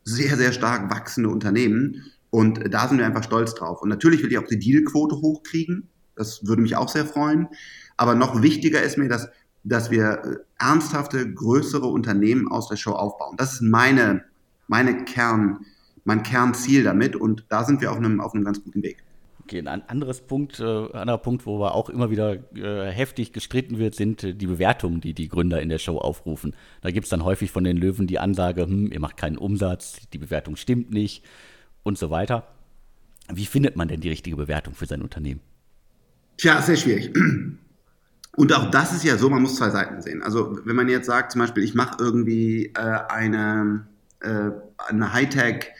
sehr, 0.04 0.36
sehr 0.36 0.52
stark 0.52 0.90
wachsende 0.90 1.28
Unternehmen. 1.28 2.04
Und 2.30 2.72
da 2.72 2.88
sind 2.88 2.98
wir 2.98 3.06
einfach 3.06 3.24
stolz 3.24 3.54
drauf. 3.54 3.82
Und 3.82 3.88
natürlich 3.88 4.22
will 4.22 4.32
ich 4.32 4.38
auch 4.38 4.46
die 4.46 4.58
Dealquote 4.58 5.16
hochkriegen. 5.16 5.88
Das 6.14 6.46
würde 6.46 6.62
mich 6.62 6.76
auch 6.76 6.88
sehr 6.88 7.06
freuen. 7.06 7.48
Aber 7.96 8.14
noch 8.14 8.42
wichtiger 8.42 8.82
ist 8.82 8.98
mir, 8.98 9.08
dass, 9.08 9.28
dass 9.64 9.90
wir 9.90 10.22
äh, 10.24 10.36
ernsthafte, 10.58 11.32
größere 11.32 11.86
Unternehmen 11.86 12.48
aus 12.48 12.68
der 12.68 12.76
Show 12.76 12.92
aufbauen. 12.92 13.36
Das 13.36 13.54
ist 13.54 13.62
meine, 13.62 14.24
meine 14.66 15.04
Kern, 15.04 15.64
mein 16.08 16.22
Kernziel 16.22 16.84
damit 16.84 17.14
und 17.14 17.44
da 17.50 17.64
sind 17.64 17.82
wir 17.82 17.92
auf 17.92 17.98
einem, 17.98 18.20
auf 18.20 18.34
einem 18.34 18.42
ganz 18.42 18.64
guten 18.64 18.82
Weg. 18.82 19.04
Okay, 19.42 19.60
ein 19.60 19.88
anderes 19.88 20.22
Punkt, 20.22 20.58
äh, 20.58 20.64
anderer 20.64 21.18
Punkt, 21.18 21.44
wo 21.44 21.60
wir 21.60 21.74
auch 21.74 21.90
immer 21.90 22.10
wieder 22.10 22.36
äh, 22.54 22.90
heftig 22.90 23.34
gestritten 23.34 23.78
wird, 23.78 23.94
sind 23.94 24.24
äh, 24.24 24.34
die 24.34 24.46
Bewertungen, 24.46 25.02
die 25.02 25.12
die 25.12 25.28
Gründer 25.28 25.60
in 25.60 25.68
der 25.68 25.78
Show 25.78 25.98
aufrufen. 25.98 26.54
Da 26.80 26.90
gibt 26.90 27.04
es 27.04 27.10
dann 27.10 27.24
häufig 27.24 27.50
von 27.50 27.62
den 27.62 27.76
Löwen 27.76 28.06
die 28.06 28.18
Ansage, 28.18 28.62
hm, 28.62 28.90
ihr 28.90 29.00
macht 29.00 29.18
keinen 29.18 29.36
Umsatz, 29.36 30.00
die 30.12 30.18
Bewertung 30.18 30.56
stimmt 30.56 30.90
nicht 30.90 31.24
und 31.82 31.98
so 31.98 32.08
weiter. 32.08 32.46
Wie 33.30 33.46
findet 33.46 33.76
man 33.76 33.88
denn 33.88 34.00
die 34.00 34.08
richtige 34.08 34.36
Bewertung 34.36 34.74
für 34.74 34.86
sein 34.86 35.02
Unternehmen? 35.02 35.40
Tja, 36.38 36.62
sehr 36.62 36.76
schwierig. 36.76 37.12
Und 38.36 38.52
auch 38.52 38.70
das 38.70 38.92
ist 38.92 39.02
ja 39.02 39.16
so, 39.16 39.28
man 39.28 39.42
muss 39.42 39.56
zwei 39.56 39.70
Seiten 39.70 40.00
sehen. 40.00 40.22
Also 40.22 40.60
wenn 40.64 40.76
man 40.76 40.88
jetzt 40.88 41.06
sagt, 41.06 41.32
zum 41.32 41.40
Beispiel, 41.40 41.64
ich 41.64 41.74
mache 41.74 41.96
irgendwie 41.98 42.66
äh, 42.66 43.00
eine, 43.08 43.88
äh, 44.20 44.50
eine 44.88 45.12
Hightech- 45.12 45.72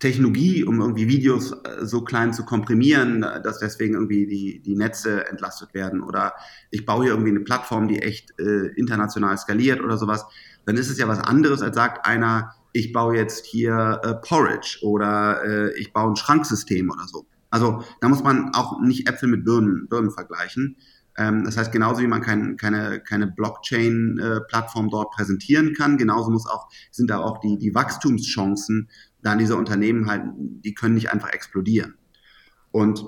Technologie, 0.00 0.64
um 0.64 0.80
irgendwie 0.80 1.06
Videos 1.08 1.52
äh, 1.52 1.84
so 1.86 2.02
klein 2.02 2.32
zu 2.32 2.44
komprimieren, 2.44 3.20
dass 3.20 3.58
deswegen 3.58 3.94
irgendwie 3.94 4.26
die, 4.26 4.60
die 4.60 4.74
Netze 4.74 5.28
entlastet 5.28 5.74
werden 5.74 6.02
oder 6.02 6.34
ich 6.70 6.84
baue 6.84 7.04
hier 7.04 7.12
irgendwie 7.12 7.30
eine 7.30 7.40
Plattform, 7.40 7.86
die 7.86 8.00
echt 8.00 8.32
äh, 8.40 8.68
international 8.76 9.38
skaliert 9.38 9.80
oder 9.80 9.98
sowas, 9.98 10.24
dann 10.64 10.76
ist 10.76 10.90
es 10.90 10.98
ja 10.98 11.06
was 11.06 11.20
anderes, 11.20 11.62
als 11.62 11.76
sagt 11.76 12.06
einer, 12.06 12.54
ich 12.72 12.92
baue 12.92 13.16
jetzt 13.16 13.46
hier 13.46 14.00
äh, 14.02 14.14
Porridge 14.14 14.78
oder 14.82 15.44
äh, 15.44 15.78
ich 15.78 15.92
baue 15.92 16.12
ein 16.12 16.16
Schranksystem 16.16 16.90
oder 16.90 17.06
so. 17.06 17.26
Also 17.50 17.84
da 18.00 18.08
muss 18.08 18.22
man 18.22 18.54
auch 18.54 18.80
nicht 18.80 19.08
Äpfel 19.08 19.28
mit 19.28 19.44
Birnen, 19.44 19.88
Birnen 19.88 20.10
vergleichen. 20.10 20.76
Ähm, 21.16 21.44
das 21.44 21.56
heißt, 21.56 21.72
genauso 21.72 22.00
wie 22.00 22.06
man 22.06 22.22
kein, 22.22 22.56
keine, 22.56 23.00
keine 23.00 23.26
Blockchain-Plattform 23.26 24.86
äh, 24.86 24.90
dort 24.90 25.10
präsentieren 25.10 25.74
kann, 25.74 25.98
genauso 25.98 26.30
muss 26.30 26.46
auch, 26.46 26.68
sind 26.90 27.10
da 27.10 27.18
auch 27.18 27.40
die, 27.40 27.58
die 27.58 27.74
Wachstumschancen 27.74 28.88
dann 29.22 29.38
diese 29.38 29.56
Unternehmen 29.56 30.08
halt, 30.08 30.22
die 30.36 30.74
können 30.74 30.94
nicht 30.94 31.12
einfach 31.12 31.32
explodieren. 31.32 31.94
Und 32.70 33.04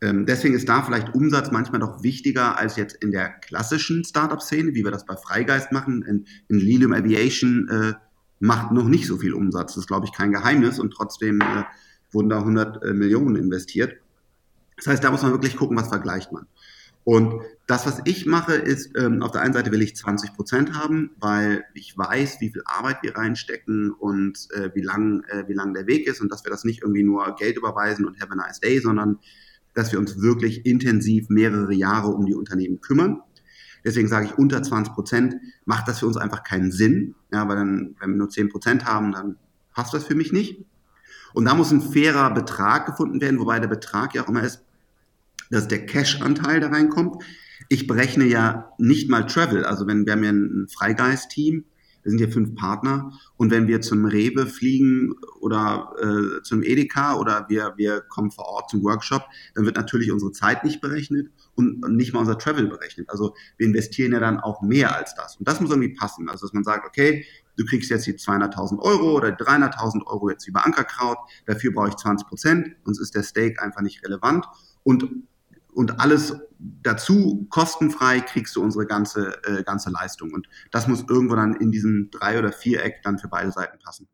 ähm, 0.00 0.26
deswegen 0.26 0.54
ist 0.54 0.68
da 0.68 0.82
vielleicht 0.82 1.14
Umsatz 1.14 1.50
manchmal 1.50 1.80
doch 1.80 2.02
wichtiger 2.02 2.56
als 2.56 2.76
jetzt 2.76 2.96
in 3.02 3.10
der 3.10 3.30
klassischen 3.30 4.04
Startup-Szene, 4.04 4.74
wie 4.74 4.84
wir 4.84 4.90
das 4.90 5.04
bei 5.04 5.16
Freigeist 5.16 5.72
machen. 5.72 6.02
In, 6.02 6.26
in 6.48 6.58
Lilium 6.58 6.92
Aviation 6.92 7.68
äh, 7.68 7.94
macht 8.38 8.70
noch 8.70 8.86
nicht 8.86 9.06
so 9.06 9.18
viel 9.18 9.34
Umsatz. 9.34 9.74
Das 9.74 9.84
ist, 9.84 9.88
glaube 9.88 10.06
ich, 10.06 10.12
kein 10.12 10.32
Geheimnis 10.32 10.78
und 10.78 10.92
trotzdem 10.92 11.40
äh, 11.40 11.64
wurden 12.12 12.28
da 12.28 12.38
100 12.38 12.84
äh, 12.84 12.92
Millionen 12.92 13.36
investiert. 13.36 13.96
Das 14.76 14.86
heißt, 14.86 15.02
da 15.02 15.10
muss 15.10 15.22
man 15.22 15.32
wirklich 15.32 15.56
gucken, 15.56 15.76
was 15.76 15.88
vergleicht 15.88 16.30
man. 16.30 16.46
Und 17.08 17.40
das, 17.66 17.86
was 17.86 18.02
ich 18.04 18.26
mache, 18.26 18.52
ist, 18.52 18.90
ähm, 18.98 19.22
auf 19.22 19.30
der 19.30 19.40
einen 19.40 19.54
Seite 19.54 19.72
will 19.72 19.80
ich 19.80 19.96
20 19.96 20.34
Prozent 20.34 20.74
haben, 20.74 21.12
weil 21.18 21.64
ich 21.72 21.96
weiß, 21.96 22.36
wie 22.42 22.50
viel 22.50 22.60
Arbeit 22.66 22.98
wir 23.02 23.16
reinstecken 23.16 23.92
und 23.92 24.46
äh, 24.52 24.72
wie 24.74 24.82
lang, 24.82 25.24
äh, 25.28 25.48
wie 25.48 25.54
lang 25.54 25.72
der 25.72 25.86
Weg 25.86 26.06
ist 26.06 26.20
und 26.20 26.30
dass 26.30 26.44
wir 26.44 26.50
das 26.50 26.64
nicht 26.64 26.82
irgendwie 26.82 27.04
nur 27.04 27.34
Geld 27.36 27.56
überweisen 27.56 28.04
und 28.04 28.20
have 28.20 28.30
a 28.32 28.34
nice 28.34 28.60
day, 28.60 28.78
sondern 28.78 29.20
dass 29.72 29.90
wir 29.90 29.98
uns 29.98 30.20
wirklich 30.20 30.66
intensiv 30.66 31.30
mehrere 31.30 31.72
Jahre 31.72 32.08
um 32.08 32.26
die 32.26 32.34
Unternehmen 32.34 32.82
kümmern. 32.82 33.22
Deswegen 33.86 34.08
sage 34.08 34.26
ich, 34.26 34.36
unter 34.36 34.62
20 34.62 34.92
Prozent 34.92 35.36
macht 35.64 35.88
das 35.88 36.00
für 36.00 36.06
uns 36.06 36.18
einfach 36.18 36.42
keinen 36.42 36.72
Sinn, 36.72 37.14
ja, 37.32 37.48
weil 37.48 37.56
dann, 37.56 37.96
wenn 38.00 38.10
wir 38.10 38.16
nur 38.18 38.28
10 38.28 38.50
Prozent 38.50 38.84
haben, 38.84 39.12
dann 39.12 39.38
passt 39.72 39.94
das 39.94 40.04
für 40.04 40.14
mich 40.14 40.30
nicht. 40.30 40.62
Und 41.32 41.46
da 41.46 41.54
muss 41.54 41.70
ein 41.70 41.80
fairer 41.80 42.34
Betrag 42.34 42.84
gefunden 42.84 43.22
werden, 43.22 43.40
wobei 43.40 43.60
der 43.60 43.68
Betrag 43.68 44.14
ja 44.14 44.24
auch 44.24 44.28
immer 44.28 44.42
ist, 44.42 44.62
dass 45.50 45.68
der 45.68 45.86
Cash-Anteil 45.86 46.60
da 46.60 46.68
reinkommt. 46.68 47.22
Ich 47.68 47.86
berechne 47.86 48.24
ja 48.24 48.72
nicht 48.78 49.10
mal 49.10 49.26
Travel. 49.26 49.64
Also 49.64 49.86
wenn 49.86 50.06
wir 50.06 50.12
haben 50.12 50.24
ja 50.24 50.30
ein 50.30 50.68
Freigeist-Team, 50.68 51.64
wir 52.08 52.10
sind 52.10 52.18
hier 52.18 52.32
fünf 52.32 52.54
Partner 52.54 53.12
und 53.36 53.50
wenn 53.50 53.66
wir 53.66 53.80
zum 53.80 54.06
Rewe 54.06 54.46
fliegen 54.46 55.14
oder 55.40 55.92
äh, 56.00 56.42
zum 56.42 56.62
Edeka 56.62 57.16
oder 57.16 57.46
wir, 57.48 57.74
wir 57.76 58.00
kommen 58.00 58.30
vor 58.30 58.46
Ort 58.46 58.70
zum 58.70 58.82
Workshop, 58.82 59.24
dann 59.54 59.66
wird 59.66 59.76
natürlich 59.76 60.10
unsere 60.10 60.32
Zeit 60.32 60.64
nicht 60.64 60.80
berechnet 60.80 61.30
und 61.54 61.80
nicht 61.96 62.14
mal 62.14 62.20
unser 62.20 62.38
Travel 62.38 62.66
berechnet. 62.68 63.10
Also 63.10 63.34
wir 63.56 63.66
investieren 63.66 64.12
ja 64.12 64.20
dann 64.20 64.40
auch 64.40 64.62
mehr 64.62 64.96
als 64.96 65.14
das. 65.16 65.36
Und 65.36 65.46
das 65.46 65.60
muss 65.60 65.70
irgendwie 65.70 65.94
passen. 65.94 66.28
Also 66.28 66.46
dass 66.46 66.54
man 66.54 66.64
sagt, 66.64 66.86
okay, 66.86 67.26
du 67.56 67.64
kriegst 67.66 67.90
jetzt 67.90 68.06
die 68.06 68.14
200.000 68.14 68.78
Euro 68.78 69.16
oder 69.16 69.28
300.000 69.28 70.06
Euro 70.06 70.30
jetzt 70.30 70.46
über 70.48 70.64
Ankerkraut, 70.64 71.18
dafür 71.46 71.72
brauche 71.72 71.88
ich 71.88 71.96
20 71.96 72.26
Prozent, 72.26 72.76
sonst 72.84 73.00
ist 73.00 73.14
der 73.14 73.22
Stake 73.22 73.60
einfach 73.60 73.82
nicht 73.82 74.02
relevant 74.04 74.46
und 74.82 75.10
und 75.72 76.00
alles 76.00 76.34
dazu 76.58 77.46
kostenfrei 77.50 78.20
kriegst 78.20 78.56
du 78.56 78.62
unsere 78.62 78.86
ganze, 78.86 79.42
äh, 79.44 79.62
ganze 79.62 79.90
Leistung. 79.90 80.32
Und 80.32 80.48
das 80.70 80.88
muss 80.88 81.04
irgendwo 81.08 81.36
dann 81.36 81.54
in 81.54 81.70
diesem 81.70 82.10
Drei- 82.10 82.38
oder 82.38 82.52
Viereck 82.52 83.02
dann 83.02 83.18
für 83.18 83.28
beide 83.28 83.52
Seiten 83.52 83.78
passen 83.78 84.08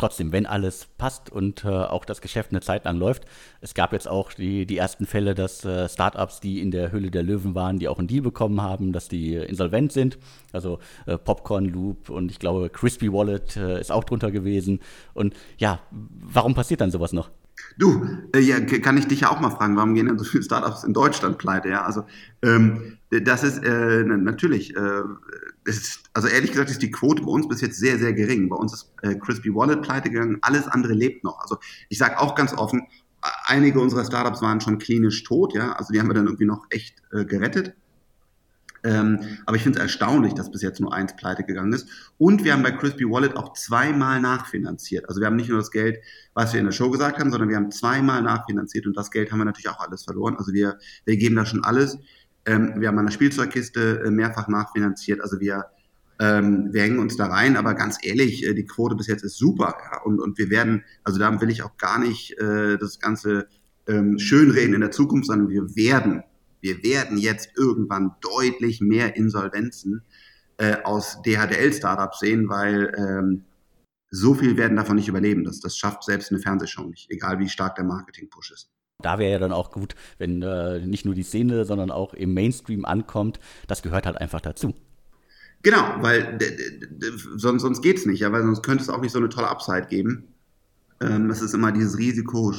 trotzdem, 0.00 0.32
wenn 0.32 0.46
alles 0.46 0.88
passt 0.96 1.30
und 1.30 1.64
äh, 1.64 1.68
auch 1.68 2.06
das 2.06 2.22
Geschäft 2.22 2.50
eine 2.50 2.62
Zeit 2.62 2.86
lang 2.86 2.96
läuft, 2.96 3.26
es 3.60 3.74
gab 3.74 3.92
jetzt 3.92 4.08
auch 4.08 4.32
die, 4.32 4.64
die 4.64 4.78
ersten 4.78 5.04
Fälle, 5.06 5.34
dass 5.34 5.64
äh, 5.64 5.88
Startups, 5.88 6.40
die 6.40 6.60
in 6.60 6.70
der 6.70 6.90
Hülle 6.90 7.10
der 7.10 7.22
Löwen 7.22 7.54
waren, 7.54 7.78
die 7.78 7.86
auch 7.86 7.98
einen 7.98 8.08
Deal 8.08 8.22
bekommen 8.22 8.62
haben, 8.62 8.92
dass 8.92 9.08
die 9.08 9.34
insolvent 9.34 9.92
sind. 9.92 10.18
Also 10.52 10.78
äh, 11.04 11.18
Popcorn 11.18 11.66
Loop 11.66 12.08
und 12.08 12.30
ich 12.30 12.38
glaube 12.38 12.70
Crispy 12.70 13.12
Wallet 13.12 13.56
äh, 13.56 13.78
ist 13.78 13.92
auch 13.92 14.04
drunter 14.04 14.30
gewesen. 14.30 14.80
Und 15.12 15.34
ja, 15.58 15.80
warum 15.90 16.54
passiert 16.54 16.80
dann 16.80 16.90
sowas 16.90 17.12
noch? 17.12 17.30
Du, 17.78 18.06
äh, 18.34 18.40
ja, 18.40 18.60
kann 18.60 18.96
ich 18.96 19.06
dich 19.06 19.20
ja 19.20 19.30
auch 19.30 19.40
mal 19.40 19.50
fragen, 19.50 19.76
warum 19.76 19.94
gehen 19.94 20.06
denn 20.06 20.18
so 20.18 20.24
viele 20.24 20.42
Startups 20.42 20.84
in 20.84 20.92
Deutschland 20.92 21.38
pleite? 21.38 21.68
Ja, 21.68 21.84
also 21.84 22.04
ähm, 22.42 22.98
das 23.10 23.42
ist 23.42 23.64
äh, 23.64 24.04
natürlich, 24.04 24.76
äh, 24.76 25.02
ist, 25.64 26.00
also 26.12 26.28
ehrlich 26.28 26.52
gesagt 26.52 26.70
ist 26.70 26.82
die 26.82 26.90
Quote 26.90 27.22
bei 27.22 27.30
uns 27.30 27.48
bis 27.48 27.60
jetzt 27.60 27.78
sehr, 27.78 27.98
sehr 27.98 28.12
gering. 28.12 28.48
Bei 28.48 28.56
uns 28.56 28.72
ist 28.72 28.92
äh, 29.02 29.14
Crispy 29.14 29.54
Wallet 29.54 29.82
pleite 29.82 30.10
gegangen, 30.10 30.38
alles 30.42 30.66
andere 30.68 30.92
lebt 30.92 31.24
noch. 31.24 31.38
Also 31.40 31.58
ich 31.88 31.98
sage 31.98 32.18
auch 32.20 32.34
ganz 32.34 32.52
offen, 32.52 32.82
einige 33.44 33.80
unserer 33.80 34.04
Startups 34.04 34.42
waren 34.42 34.60
schon 34.60 34.78
klinisch 34.78 35.24
tot, 35.24 35.54
ja, 35.54 35.72
also 35.72 35.92
die 35.92 36.00
haben 36.00 36.08
wir 36.08 36.14
dann 36.14 36.26
irgendwie 36.26 36.46
noch 36.46 36.66
echt 36.70 37.02
äh, 37.12 37.24
gerettet. 37.24 37.74
Ähm, 38.82 39.20
aber 39.46 39.56
ich 39.56 39.62
finde 39.62 39.78
es 39.78 39.82
erstaunlich, 39.82 40.34
dass 40.34 40.50
bis 40.50 40.62
jetzt 40.62 40.80
nur 40.80 40.92
eins 40.94 41.14
pleite 41.16 41.44
gegangen 41.44 41.72
ist. 41.72 41.88
Und 42.18 42.44
wir 42.44 42.52
haben 42.52 42.62
bei 42.62 42.70
Crispy 42.70 43.04
Wallet 43.04 43.36
auch 43.36 43.52
zweimal 43.52 44.20
nachfinanziert. 44.20 45.08
Also 45.08 45.20
wir 45.20 45.26
haben 45.26 45.36
nicht 45.36 45.50
nur 45.50 45.58
das 45.58 45.70
Geld, 45.70 45.98
was 46.34 46.52
wir 46.52 46.60
in 46.60 46.66
der 46.66 46.72
Show 46.72 46.90
gesagt 46.90 47.18
haben, 47.18 47.30
sondern 47.30 47.48
wir 47.48 47.56
haben 47.56 47.70
zweimal 47.70 48.22
nachfinanziert 48.22 48.86
und 48.86 48.96
das 48.96 49.10
Geld 49.10 49.30
haben 49.30 49.38
wir 49.38 49.44
natürlich 49.44 49.68
auch 49.68 49.80
alles 49.80 50.04
verloren. 50.04 50.36
Also 50.36 50.52
wir, 50.52 50.78
wir 51.04 51.16
geben 51.16 51.36
da 51.36 51.44
schon 51.44 51.64
alles. 51.64 51.98
Ähm, 52.46 52.74
wir 52.78 52.88
haben 52.88 52.98
an 52.98 53.06
der 53.06 53.12
Spielzeugkiste 53.12 54.02
äh, 54.04 54.10
mehrfach 54.10 54.48
nachfinanziert. 54.48 55.20
Also 55.20 55.40
wir, 55.40 55.66
ähm, 56.18 56.68
wir 56.72 56.82
hängen 56.82 56.98
uns 56.98 57.16
da 57.16 57.26
rein. 57.26 57.56
Aber 57.56 57.74
ganz 57.74 57.98
ehrlich, 58.02 58.46
äh, 58.46 58.54
die 58.54 58.64
Quote 58.64 58.96
bis 58.96 59.08
jetzt 59.08 59.24
ist 59.24 59.36
super. 59.36 59.76
Ja? 59.90 60.00
Und, 60.02 60.20
und 60.20 60.38
wir 60.38 60.48
werden, 60.48 60.84
also 61.04 61.18
da 61.18 61.38
will 61.40 61.50
ich 61.50 61.62
auch 61.62 61.76
gar 61.76 61.98
nicht 61.98 62.38
äh, 62.38 62.78
das 62.78 62.98
Ganze 62.98 63.46
ähm, 63.86 64.18
schönreden 64.18 64.74
in 64.74 64.80
der 64.80 64.90
Zukunft, 64.90 65.26
sondern 65.26 65.50
wir 65.50 65.76
werden 65.76 66.22
wir 66.60 66.82
werden 66.82 67.18
jetzt 67.18 67.50
irgendwann 67.56 68.12
deutlich 68.20 68.80
mehr 68.80 69.16
Insolvenzen 69.16 70.02
äh, 70.58 70.76
aus 70.82 71.22
DHDL-Startups 71.22 72.20
sehen, 72.20 72.48
weil 72.48 72.92
ähm, 72.96 73.44
so 74.10 74.34
viel 74.34 74.56
werden 74.56 74.76
davon 74.76 74.96
nicht 74.96 75.08
überleben. 75.08 75.44
Das, 75.44 75.60
das 75.60 75.76
schafft 75.76 76.04
selbst 76.04 76.30
eine 76.30 76.40
Fernsehshow 76.40 76.84
nicht, 76.84 77.10
egal 77.10 77.38
wie 77.38 77.48
stark 77.48 77.76
der 77.76 77.84
Marketing-Push 77.84 78.52
ist. 78.52 78.70
Da 78.98 79.18
wäre 79.18 79.32
ja 79.32 79.38
dann 79.38 79.52
auch 79.52 79.70
gut, 79.70 79.94
wenn 80.18 80.42
äh, 80.42 80.84
nicht 80.84 81.04
nur 81.04 81.14
die 81.14 81.22
Szene, 81.22 81.64
sondern 81.64 81.90
auch 81.90 82.12
im 82.12 82.34
Mainstream 82.34 82.84
ankommt. 82.84 83.40
Das 83.66 83.82
gehört 83.82 84.04
halt 84.04 84.18
einfach 84.18 84.40
dazu. 84.40 84.74
Genau, 85.62 85.96
weil 86.00 86.38
sonst, 87.36 87.62
sonst 87.62 87.82
geht 87.82 87.98
es 87.98 88.06
nicht, 88.06 88.20
ja, 88.20 88.32
weil 88.32 88.42
sonst 88.42 88.62
könnte 88.62 88.82
es 88.82 88.88
auch 88.88 89.00
nicht 89.00 89.12
so 89.12 89.18
eine 89.18 89.28
tolle 89.28 89.48
Upside 89.48 89.86
geben. 89.88 90.34
Ähm, 91.02 91.30
es 91.30 91.42
ist 91.42 91.54
immer 91.54 91.72
dieses 91.72 91.98
Risiko, 91.98 92.54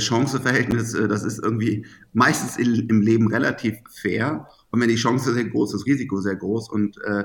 Chanceverhältnis, 0.00 0.94
äh, 0.94 1.08
das 1.08 1.22
ist 1.22 1.42
irgendwie 1.42 1.86
meistens 2.12 2.56
im 2.56 3.00
Leben 3.00 3.28
relativ 3.28 3.78
fair. 3.90 4.48
Und 4.70 4.80
wenn 4.80 4.88
die 4.88 4.96
Chance 4.96 5.32
sehr 5.32 5.44
groß 5.44 5.74
ist, 5.74 5.80
das 5.80 5.86
Risiko 5.86 6.20
sehr 6.20 6.36
groß. 6.36 6.70
Und 6.70 6.98
äh, 7.04 7.24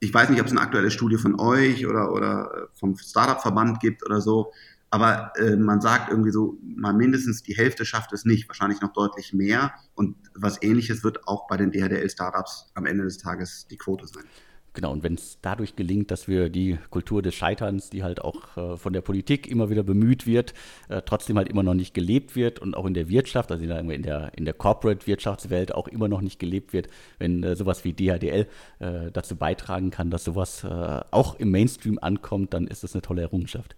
ich 0.00 0.12
weiß 0.12 0.30
nicht, 0.30 0.40
ob 0.40 0.46
es 0.46 0.52
eine 0.52 0.60
aktuelle 0.60 0.90
Studie 0.90 1.18
von 1.18 1.38
euch 1.38 1.86
oder, 1.86 2.12
oder 2.12 2.68
vom 2.74 2.96
Startup-Verband 2.96 3.80
gibt 3.80 4.04
oder 4.04 4.20
so. 4.20 4.52
Aber 4.90 5.32
äh, 5.36 5.56
man 5.56 5.80
sagt 5.80 6.10
irgendwie 6.10 6.32
so, 6.32 6.58
mal 6.62 6.92
mindestens 6.92 7.42
die 7.44 7.56
Hälfte 7.56 7.84
schafft 7.84 8.12
es 8.12 8.24
nicht, 8.24 8.48
wahrscheinlich 8.48 8.80
noch 8.80 8.92
deutlich 8.92 9.32
mehr. 9.32 9.72
Und 9.94 10.16
was 10.34 10.62
ähnliches 10.62 11.04
wird 11.04 11.28
auch 11.28 11.46
bei 11.46 11.56
den 11.56 11.70
DHDL-Startups 11.70 12.72
am 12.74 12.86
Ende 12.86 13.04
des 13.04 13.18
Tages 13.18 13.66
die 13.70 13.76
Quote 13.76 14.06
sein. 14.08 14.24
Genau, 14.72 14.92
und 14.92 15.02
wenn 15.02 15.14
es 15.14 15.38
dadurch 15.42 15.74
gelingt, 15.74 16.12
dass 16.12 16.28
wir 16.28 16.48
die 16.48 16.78
Kultur 16.90 17.22
des 17.22 17.34
Scheiterns, 17.34 17.90
die 17.90 18.04
halt 18.04 18.22
auch 18.22 18.56
äh, 18.56 18.76
von 18.76 18.92
der 18.92 19.00
Politik 19.00 19.48
immer 19.48 19.68
wieder 19.68 19.82
bemüht 19.82 20.26
wird, 20.26 20.54
äh, 20.88 21.02
trotzdem 21.04 21.36
halt 21.38 21.48
immer 21.48 21.64
noch 21.64 21.74
nicht 21.74 21.92
gelebt 21.92 22.36
wird 22.36 22.60
und 22.60 22.76
auch 22.76 22.86
in 22.86 22.94
der 22.94 23.08
Wirtschaft, 23.08 23.50
also 23.50 23.64
in 23.64 24.02
der, 24.02 24.32
in 24.36 24.44
der 24.44 24.54
Corporate-Wirtschaftswelt 24.54 25.74
auch 25.74 25.88
immer 25.88 26.06
noch 26.06 26.20
nicht 26.20 26.38
gelebt 26.38 26.72
wird, 26.72 26.86
wenn 27.18 27.42
äh, 27.42 27.56
sowas 27.56 27.84
wie 27.84 27.92
DHDL 27.92 28.46
äh, 28.78 29.10
dazu 29.12 29.34
beitragen 29.34 29.90
kann, 29.90 30.10
dass 30.10 30.22
sowas 30.22 30.62
äh, 30.62 30.68
auch 31.10 31.34
im 31.40 31.50
Mainstream 31.50 31.98
ankommt, 32.00 32.54
dann 32.54 32.68
ist 32.68 32.84
das 32.84 32.94
eine 32.94 33.02
tolle 33.02 33.22
Errungenschaft. 33.22 33.74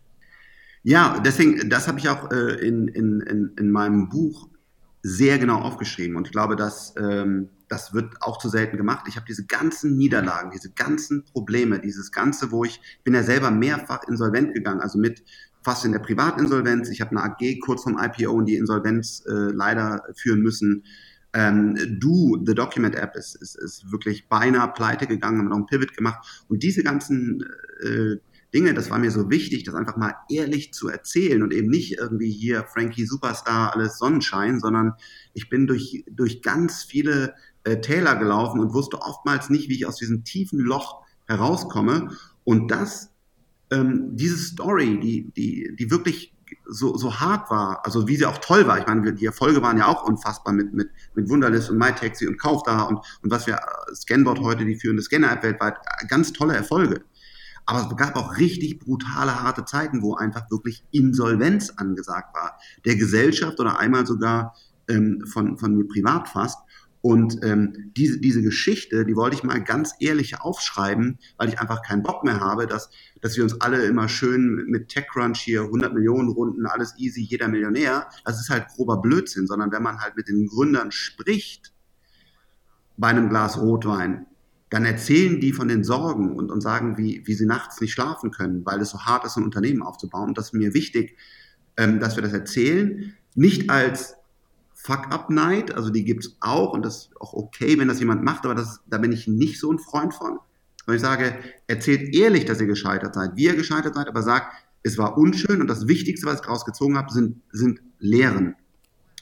Ja, 0.82 1.20
deswegen, 1.24 1.70
das 1.70 1.88
habe 1.88 2.00
ich 2.00 2.08
auch 2.08 2.30
äh, 2.30 2.66
in, 2.66 2.88
in, 2.88 3.20
in, 3.20 3.52
in 3.56 3.70
meinem 3.70 4.08
Buch 4.08 4.48
sehr 5.02 5.38
genau 5.38 5.60
aufgeschrieben 5.60 6.16
und 6.16 6.28
ich 6.28 6.32
glaube, 6.32 6.56
dass 6.56 6.94
ähm, 6.96 7.48
das 7.68 7.94
wird 7.94 8.20
auch 8.20 8.38
zu 8.38 8.48
selten 8.48 8.76
gemacht. 8.76 9.06
Ich 9.08 9.16
habe 9.16 9.26
diese 9.26 9.46
ganzen 9.46 9.96
Niederlagen, 9.96 10.50
diese 10.50 10.70
ganzen 10.70 11.24
Probleme, 11.24 11.80
dieses 11.80 12.12
ganze, 12.12 12.52
wo 12.52 12.64
ich 12.64 12.80
bin 13.02 13.14
ja 13.14 13.22
selber 13.22 13.50
mehrfach 13.50 14.02
insolvent 14.06 14.54
gegangen, 14.54 14.80
also 14.80 14.98
mit 14.98 15.24
fast 15.62 15.84
in 15.84 15.92
der 15.92 16.00
Privatinsolvenz. 16.00 16.90
Ich 16.90 17.00
habe 17.00 17.12
eine 17.12 17.22
AG 17.22 17.60
kurz 17.60 17.84
vom 17.84 17.98
IPO 17.98 18.40
in 18.40 18.46
die 18.46 18.56
Insolvenz 18.56 19.24
äh, 19.26 19.32
leider 19.32 20.04
führen 20.14 20.40
müssen. 20.40 20.84
Ähm, 21.32 21.78
du, 21.98 22.42
The 22.44 22.54
Document 22.54 22.94
App, 22.94 23.16
ist, 23.16 23.36
ist, 23.36 23.56
ist 23.56 23.90
wirklich 23.90 24.28
beinahe 24.28 24.68
pleite 24.68 25.06
gegangen, 25.06 25.38
haben 25.38 25.48
noch 25.48 25.56
einen 25.56 25.66
Pivot 25.66 25.96
gemacht. 25.96 26.44
Und 26.48 26.62
diese 26.62 26.82
ganzen 26.82 27.42
äh, 27.82 28.16
Dinge, 28.54 28.74
das 28.74 28.90
war 28.90 28.98
mir 28.98 29.10
so 29.10 29.30
wichtig, 29.30 29.64
das 29.64 29.74
einfach 29.74 29.96
mal 29.96 30.14
ehrlich 30.30 30.74
zu 30.74 30.88
erzählen 30.88 31.42
und 31.42 31.52
eben 31.52 31.68
nicht 31.68 31.98
irgendwie 31.98 32.30
hier 32.30 32.64
Frankie 32.64 33.06
Superstar, 33.06 33.74
alles 33.74 33.98
Sonnenschein, 33.98 34.60
sondern 34.60 34.92
ich 35.32 35.48
bin 35.48 35.66
durch, 35.66 36.04
durch 36.10 36.42
ganz 36.42 36.82
viele 36.82 37.34
äh, 37.64 37.80
Täler 37.80 38.16
gelaufen 38.16 38.60
und 38.60 38.74
wusste 38.74 39.00
oftmals 39.00 39.48
nicht, 39.48 39.68
wie 39.68 39.76
ich 39.76 39.86
aus 39.86 39.96
diesem 39.96 40.24
tiefen 40.24 40.58
Loch 40.58 41.02
herauskomme. 41.26 42.10
Und 42.44 42.70
das, 42.70 43.10
ähm, 43.70 44.10
diese 44.16 44.36
Story, 44.36 45.00
die, 45.00 45.32
die, 45.32 45.74
die 45.78 45.90
wirklich 45.90 46.34
so, 46.66 46.96
so 46.96 47.20
hart 47.20 47.50
war, 47.50 47.84
also 47.84 48.08
wie 48.08 48.16
sie 48.16 48.26
auch 48.26 48.38
toll 48.38 48.66
war. 48.66 48.78
Ich 48.78 48.86
meine, 48.86 49.14
die 49.14 49.26
Erfolge 49.26 49.62
waren 49.62 49.78
ja 49.78 49.86
auch 49.86 50.04
unfassbar 50.04 50.52
mit, 50.52 50.72
mit, 50.74 50.90
mit 51.14 51.28
Wunderlist 51.28 51.70
und 51.70 51.78
MyTaxi 51.78 52.26
und 52.26 52.38
Kauf 52.38 52.62
da 52.64 52.82
und, 52.82 52.98
und 53.22 53.30
was 53.30 53.46
wir, 53.46 53.54
äh, 53.54 53.94
Scanboard 53.94 54.40
heute, 54.40 54.64
die 54.64 54.76
führende 54.76 55.02
Scanner-App 55.02 55.42
weltweit, 55.42 55.76
ganz 56.08 56.32
tolle 56.32 56.54
Erfolge. 56.54 57.02
Aber 57.64 57.88
es 57.88 57.96
gab 57.96 58.16
auch 58.16 58.38
richtig 58.38 58.78
brutale, 58.80 59.42
harte 59.42 59.64
Zeiten, 59.64 60.02
wo 60.02 60.14
einfach 60.14 60.50
wirklich 60.50 60.84
Insolvenz 60.90 61.70
angesagt 61.76 62.34
war. 62.34 62.58
Der 62.84 62.96
Gesellschaft 62.96 63.60
oder 63.60 63.78
einmal 63.78 64.06
sogar 64.06 64.56
ähm, 64.88 65.24
von, 65.26 65.56
von 65.58 65.76
mir 65.76 65.86
privat 65.86 66.28
fast. 66.28 66.58
Und 67.02 67.42
ähm, 67.42 67.90
diese, 67.96 68.20
diese 68.20 68.42
Geschichte, 68.42 69.04
die 69.04 69.16
wollte 69.16 69.34
ich 69.34 69.42
mal 69.42 69.62
ganz 69.62 69.94
ehrlich 69.98 70.40
aufschreiben, 70.40 71.18
weil 71.36 71.48
ich 71.48 71.58
einfach 71.58 71.82
keinen 71.82 72.04
Bock 72.04 72.22
mehr 72.22 72.38
habe, 72.38 72.68
dass, 72.68 72.90
dass 73.20 73.36
wir 73.36 73.42
uns 73.42 73.60
alle 73.60 73.84
immer 73.84 74.08
schön 74.08 74.66
mit 74.68 74.88
TechCrunch 74.88 75.40
hier 75.40 75.62
100 75.62 75.92
Millionen 75.92 76.28
Runden, 76.28 76.64
alles 76.64 76.94
easy, 76.98 77.20
jeder 77.22 77.48
Millionär. 77.48 78.06
Das 78.24 78.40
ist 78.40 78.50
halt 78.50 78.68
grober 78.68 79.02
Blödsinn, 79.02 79.48
sondern 79.48 79.72
wenn 79.72 79.82
man 79.82 79.98
halt 79.98 80.16
mit 80.16 80.28
den 80.28 80.46
Gründern 80.46 80.92
spricht 80.92 81.72
bei 82.96 83.08
einem 83.08 83.28
Glas 83.28 83.60
Rotwein, 83.60 84.26
dann 84.72 84.86
erzählen 84.86 85.38
die 85.38 85.52
von 85.52 85.68
den 85.68 85.84
Sorgen 85.84 86.34
und, 86.34 86.50
und 86.50 86.62
sagen, 86.62 86.96
wie, 86.96 87.22
wie 87.26 87.34
sie 87.34 87.44
nachts 87.44 87.82
nicht 87.82 87.92
schlafen 87.92 88.30
können, 88.30 88.64
weil 88.64 88.80
es 88.80 88.88
so 88.88 89.00
hart 89.00 89.22
ist, 89.26 89.36
ein 89.36 89.44
Unternehmen 89.44 89.82
aufzubauen. 89.82 90.28
Und 90.28 90.38
das 90.38 90.46
ist 90.46 90.54
mir 90.54 90.72
wichtig, 90.72 91.18
ähm, 91.76 92.00
dass 92.00 92.16
wir 92.16 92.22
das 92.22 92.32
erzählen. 92.32 93.12
Nicht 93.34 93.68
als 93.68 94.14
Fuck-Up-Night, 94.72 95.74
also 95.74 95.90
die 95.90 96.04
gibt's 96.04 96.38
auch 96.40 96.72
und 96.72 96.86
das 96.86 96.96
ist 96.96 97.10
auch 97.20 97.34
okay, 97.34 97.78
wenn 97.78 97.88
das 97.88 98.00
jemand 98.00 98.24
macht, 98.24 98.46
aber 98.46 98.54
das, 98.54 98.80
da 98.86 98.96
bin 98.96 99.12
ich 99.12 99.28
nicht 99.28 99.60
so 99.60 99.70
ein 99.70 99.78
Freund 99.78 100.14
von. 100.14 100.38
Und 100.86 100.94
ich 100.94 101.02
sage, 101.02 101.34
erzählt 101.66 102.14
ehrlich, 102.14 102.46
dass 102.46 102.58
ihr 102.58 102.66
gescheitert 102.66 103.14
seid, 103.14 103.36
wie 103.36 103.44
ihr 103.44 103.56
gescheitert 103.56 103.94
seid, 103.94 104.08
aber 104.08 104.22
sagt, 104.22 104.54
es 104.82 104.96
war 104.96 105.18
unschön 105.18 105.60
und 105.60 105.68
das 105.68 105.86
Wichtigste, 105.86 106.26
was 106.26 106.36
ich 106.36 106.46
daraus 106.46 106.64
gezogen 106.64 106.96
habe, 106.96 107.12
sind, 107.12 107.42
sind 107.52 107.82
Lehren. 107.98 108.56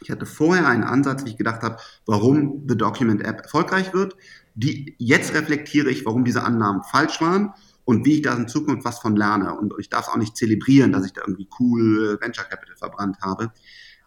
Ich 0.01 0.11
hatte 0.11 0.27
vorher 0.27 0.69
einen 0.69 0.85
Ansatz, 0.85 1.25
wie 1.25 1.31
ich 1.31 1.37
gedacht 1.37 1.63
habe, 1.63 1.77
warum 2.07 2.65
The 2.69 2.77
Document 2.77 3.23
App 3.23 3.43
erfolgreich 3.43 3.93
wird. 3.93 4.17
Die, 4.55 4.95
jetzt 4.99 5.35
reflektiere 5.35 5.91
ich, 5.91 6.05
warum 6.05 6.25
diese 6.25 6.43
Annahmen 6.43 6.83
falsch 6.83 7.21
waren 7.21 7.55
und 7.85 8.05
wie 8.05 8.15
ich 8.15 8.23
da 8.23 8.35
in 8.35 8.49
Zukunft 8.49 8.85
was 8.85 8.99
von 8.99 9.17
lerne. 9.17 9.55
Und 9.55 9.75
ich 9.79 9.89
darf 9.89 10.07
es 10.07 10.13
auch 10.13 10.17
nicht 10.17 10.37
zelebrieren, 10.37 10.93
dass 10.93 11.07
ich 11.07 11.13
da 11.13 11.23
irgendwie 11.23 11.49
cool 11.59 12.19
Venture 12.21 12.45
Capital 12.45 12.77
verbrannt 12.77 13.19
habe. 13.23 13.53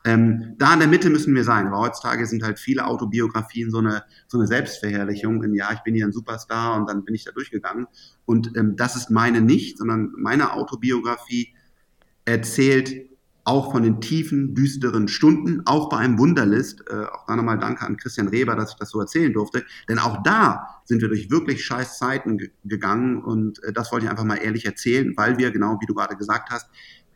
Ähm, 0.06 0.56
da 0.58 0.74
in 0.74 0.80
der 0.80 0.90
Mitte 0.90 1.10
müssen 1.10 1.34
wir 1.34 1.44
sein. 1.44 1.68
Aber 1.68 1.80
heutzutage 1.80 2.26
sind 2.26 2.44
halt 2.44 2.60
viele 2.60 2.86
Autobiografien 2.86 3.72
so 3.72 3.80
eine, 3.80 4.04
so 4.28 4.38
eine 4.38 4.48
Selbstverherrlichung. 4.48 5.44
In, 5.44 5.56
ja, 5.56 5.72
ich 5.74 5.80
bin 5.80 5.96
hier 5.96 6.06
ein 6.06 6.12
Superstar 6.12 6.78
und 6.78 6.90
dann 6.90 7.06
bin 7.06 7.16
ich 7.16 7.24
da 7.24 7.32
durchgegangen. 7.32 7.88
Und 8.26 8.56
ähm, 8.58 8.76
das 8.76 8.96
ist 8.96 9.10
meine 9.10 9.42
nicht, 9.42 9.78
sondern 9.78 10.12
meine 10.18 10.54
Autobiografie 10.54 11.54
erzählt 12.26 13.13
auch 13.46 13.72
von 13.72 13.84
den 13.84 14.00
tiefen, 14.00 14.56
düsteren 14.56 15.08
Stunden, 15.08 15.64
auch 15.66 15.90
bei 15.90 15.98
einem 15.98 16.18
Wunderlist. 16.18 16.84
Äh, 16.90 17.06
auch 17.06 17.26
da 17.28 17.36
nochmal 17.36 17.60
danke 17.60 17.86
an 17.86 17.98
Christian 17.98 18.30
Reber, 18.30 18.56
dass 18.56 18.72
ich 18.72 18.78
das 18.78 18.90
so 18.90 19.00
erzählen 19.00 19.34
durfte. 19.34 19.66
Denn 19.90 20.00
auch 20.00 20.24
da 20.24 20.82
sind 20.86 21.02
wir 21.02 21.10
durch 21.10 21.30
wirklich 21.30 21.66
scheiß 21.66 21.98
Zeiten 21.98 22.38
gegangen 22.64 23.22
und 23.22 23.62
äh, 23.64 23.74
das 23.74 23.92
wollte 23.92 24.06
ich 24.06 24.10
einfach 24.10 24.24
mal 24.24 24.36
ehrlich 24.36 24.66
erzählen, 24.66 25.14
weil 25.18 25.38
wir, 25.38 25.52
genau 25.52 25.78
wie 25.82 25.86
du 25.86 25.94
gerade 25.94 26.16
gesagt 26.16 26.50
hast, 26.52 26.70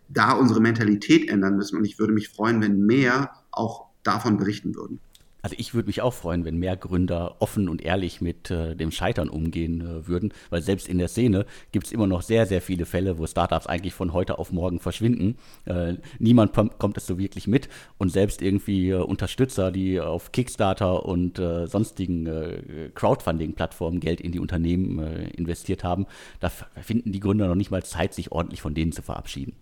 da 0.09 0.31
unsere 0.33 0.61
Mentalität 0.61 1.29
ändern 1.29 1.55
müssen. 1.55 1.77
Und 1.77 1.85
ich 1.85 1.99
würde 1.99 2.13
mich 2.13 2.29
freuen, 2.29 2.61
wenn 2.61 2.85
mehr 2.85 3.31
auch 3.51 3.87
davon 4.03 4.37
berichten 4.37 4.75
würden. 4.75 4.99
Also 5.47 5.55
ich 5.59 5.73
würde 5.73 5.87
mich 5.87 6.01
auch 6.01 6.13
freuen, 6.13 6.43
wenn 6.43 6.57
mehr 6.57 6.75
Gründer 6.75 7.37
offen 7.39 7.69
und 7.69 7.81
ehrlich 7.81 8.19
mit 8.19 8.51
äh, 8.51 8.75
dem 8.75 8.91
Scheitern 8.91 9.29
umgehen 9.29 9.79
äh, 9.79 10.05
würden, 10.05 10.33
weil 10.49 10.61
selbst 10.61 10.89
in 10.89 10.97
der 10.97 11.07
Szene 11.07 11.45
gibt 11.71 11.85
es 11.85 11.93
immer 11.93 12.05
noch 12.05 12.21
sehr, 12.21 12.45
sehr 12.45 12.61
viele 12.61 12.85
Fälle, 12.85 13.17
wo 13.17 13.25
Startups 13.25 13.65
eigentlich 13.65 13.93
von 13.93 14.11
heute 14.11 14.39
auf 14.39 14.51
morgen 14.51 14.81
verschwinden. 14.81 15.37
Äh, 15.63 15.93
niemand 16.19 16.51
kommt 16.53 16.97
es 16.97 17.07
so 17.07 17.17
wirklich 17.17 17.47
mit 17.47 17.69
und 17.97 18.09
selbst 18.09 18.41
irgendwie 18.41 18.89
äh, 18.89 18.95
Unterstützer, 18.95 19.71
die 19.71 20.01
auf 20.01 20.33
Kickstarter 20.33 21.05
und 21.05 21.39
äh, 21.39 21.65
sonstigen 21.65 22.25
äh, 22.25 22.89
Crowdfunding-Plattformen 22.93 24.01
Geld 24.01 24.19
in 24.19 24.33
die 24.33 24.41
Unternehmen 24.41 24.99
investiert 25.37 25.85
haben, 25.85 26.07
da 26.41 26.49
finden 26.49 27.13
die 27.13 27.21
Gründer 27.21 27.47
noch 27.47 27.55
nicht 27.55 27.71
mal 27.71 27.85
Zeit, 27.85 28.13
sich 28.13 28.33
ordentlich 28.33 28.61
von 28.61 28.73
denen 28.73 28.91
zu 28.91 29.01
verabschieden. 29.01 29.55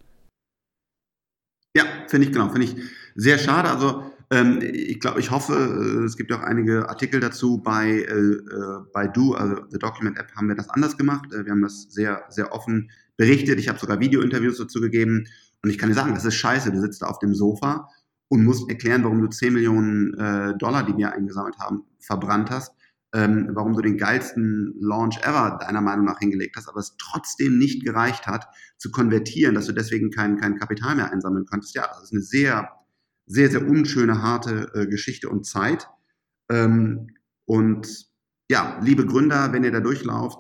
Ja, 1.78 1.84
finde 2.08 2.26
ich 2.26 2.34
genau, 2.34 2.50
finde 2.50 2.66
ich 2.66 2.76
sehr 3.14 3.38
schade. 3.38 3.70
Also 3.70 4.04
ähm, 4.32 4.60
ich 4.62 5.00
glaube, 5.00 5.20
ich 5.20 5.32
hoffe, 5.32 5.54
äh, 5.54 6.06
es 6.06 6.18
gibt 6.18 6.32
ja 6.32 6.40
auch 6.40 6.44
einige 6.44 6.90
Artikel 6.90 7.20
dazu 7.20 7.62
bei, 7.62 7.90
äh, 7.90 8.14
äh, 8.14 8.80
bei 8.94 9.08
Do, 9.08 9.34
also 9.34 9.58
The 9.70 9.78
Document 9.78 10.18
App 10.18 10.32
haben 10.36 10.48
wir 10.48 10.56
das 10.56 10.70
anders 10.70 10.98
gemacht. 10.98 11.32
Äh, 11.34 11.46
wir 11.46 11.52
haben 11.52 11.62
das 11.62 11.88
sehr, 11.90 12.24
sehr 12.30 12.52
offen 12.52 12.90
berichtet. 13.18 13.60
Ich 13.60 13.70
habe 13.70 13.80
sogar 13.80 14.00
Video-Interviews 14.00 14.58
dazu 14.58 14.82
gegeben. 14.82 15.28
Und 15.64 15.70
ich 15.70 15.78
kann 15.78 15.90
dir 15.90 15.96
sagen, 15.96 16.14
das 16.14 16.26
ist 16.26 16.36
scheiße. 16.36 16.72
Du 16.72 16.80
sitzt 16.80 17.02
da 17.02 17.08
auf 17.08 17.20
dem 17.20 17.36
Sofa 17.36 17.88
und 18.28 18.44
musst 18.44 18.70
erklären, 18.70 19.04
warum 19.04 19.22
du 19.22 19.28
10 19.28 19.54
Millionen 19.54 20.14
äh, 20.16 20.58
Dollar, 20.58 20.84
die 20.84 20.98
wir 20.98 21.14
eingesammelt 21.14 21.58
haben, 21.60 21.84
verbrannt 22.00 22.50
hast. 22.50 22.74
Ähm, 23.14 23.50
warum 23.54 23.74
du 23.74 23.82
den 23.82 23.98
geilsten 23.98 24.74
Launch 24.80 25.18
ever 25.24 25.58
deiner 25.62 25.80
Meinung 25.80 26.06
nach 26.06 26.20
hingelegt 26.20 26.58
hast, 26.58 26.68
aber 26.68 26.80
es 26.80 26.98
trotzdem 26.98 27.58
nicht 27.58 27.86
gereicht 27.86 28.28
hat, 28.28 28.48
zu 28.78 28.92
konvertieren, 28.92 29.56
dass 29.56 29.68
du 29.68 29.72
deswegen 29.72 30.12
kein, 30.12 30.38
kein 30.38 30.58
Kapital 30.58 30.96
mehr 30.96 31.14
einsammeln 31.14 31.46
konntest. 31.46 31.76
Ja, 31.76 31.88
das 31.88 32.04
ist 32.04 32.12
eine 32.12 32.22
sehr 32.22 32.70
sehr, 33.26 33.50
sehr 33.50 33.68
unschöne, 33.68 34.22
harte 34.22 34.72
äh, 34.74 34.88
Geschichte 34.88 35.30
und 35.30 35.46
Zeit. 35.46 35.90
Ähm, 36.50 37.10
und 37.46 38.08
ja, 38.50 38.80
liebe 38.82 39.06
Gründer, 39.06 39.52
wenn 39.54 39.64
ihr 39.64 39.72
da 39.72 39.80
durchlauft, 39.80 40.40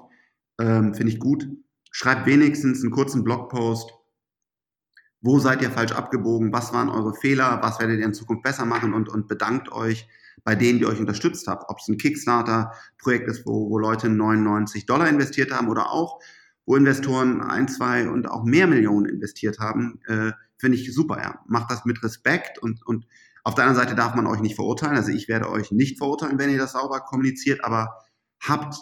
ähm, 0.59 0.93
finde 0.93 1.11
ich 1.11 1.19
gut. 1.19 1.47
Schreibt 1.91 2.25
wenigstens 2.25 2.81
einen 2.81 2.91
kurzen 2.91 3.23
Blogpost. 3.23 3.91
Wo 5.21 5.39
seid 5.39 5.61
ihr 5.61 5.71
falsch 5.71 5.93
abgebogen? 5.93 6.53
Was 6.53 6.73
waren 6.73 6.89
eure 6.89 7.15
Fehler? 7.15 7.59
Was 7.61 7.79
werdet 7.79 7.99
ihr 7.99 8.05
in 8.05 8.13
Zukunft 8.13 8.43
besser 8.43 8.65
machen? 8.65 8.93
Und, 8.93 9.09
und 9.09 9.27
bedankt 9.27 9.71
euch 9.71 10.07
bei 10.43 10.53
denen, 10.55 10.79
die 10.79 10.85
euch 10.85 10.99
unterstützt 10.99 11.47
habt. 11.47 11.69
Ob 11.69 11.79
es 11.79 11.87
ein 11.87 11.97
Kickstarter-Projekt 11.97 13.27
ist, 13.27 13.45
wo, 13.45 13.69
wo 13.69 13.79
Leute 13.79 14.09
99 14.09 14.85
Dollar 14.85 15.09
investiert 15.09 15.51
haben 15.51 15.69
oder 15.69 15.89
auch, 15.89 16.19
wo 16.65 16.75
Investoren 16.75 17.41
ein, 17.41 17.67
zwei 17.67 18.07
und 18.07 18.29
auch 18.29 18.43
mehr 18.43 18.67
Millionen 18.67 19.07
investiert 19.07 19.59
haben. 19.59 19.99
Äh, 20.07 20.33
finde 20.57 20.77
ich 20.77 20.93
super, 20.93 21.21
ja. 21.21 21.39
Macht 21.47 21.71
das 21.71 21.85
mit 21.85 22.01
Respekt 22.03 22.59
und, 22.59 22.85
und 22.85 23.05
auf 23.43 23.55
der 23.55 23.65
anderen 23.65 23.85
Seite 23.85 23.95
darf 23.95 24.15
man 24.15 24.25
euch 24.27 24.39
nicht 24.39 24.55
verurteilen. 24.55 24.95
Also 24.95 25.11
ich 25.11 25.27
werde 25.27 25.49
euch 25.49 25.71
nicht 25.71 25.97
verurteilen, 25.97 26.39
wenn 26.39 26.49
ihr 26.49 26.57
das 26.57 26.71
sauber 26.71 27.01
kommuniziert, 27.01 27.63
aber 27.63 28.03
habt 28.41 28.75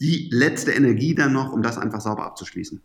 die 0.00 0.30
letzte 0.32 0.72
Energie 0.72 1.14
dann 1.14 1.32
noch, 1.32 1.52
um 1.52 1.62
das 1.62 1.76
einfach 1.76 2.00
sauber 2.00 2.24
abzuschließen. 2.24 2.82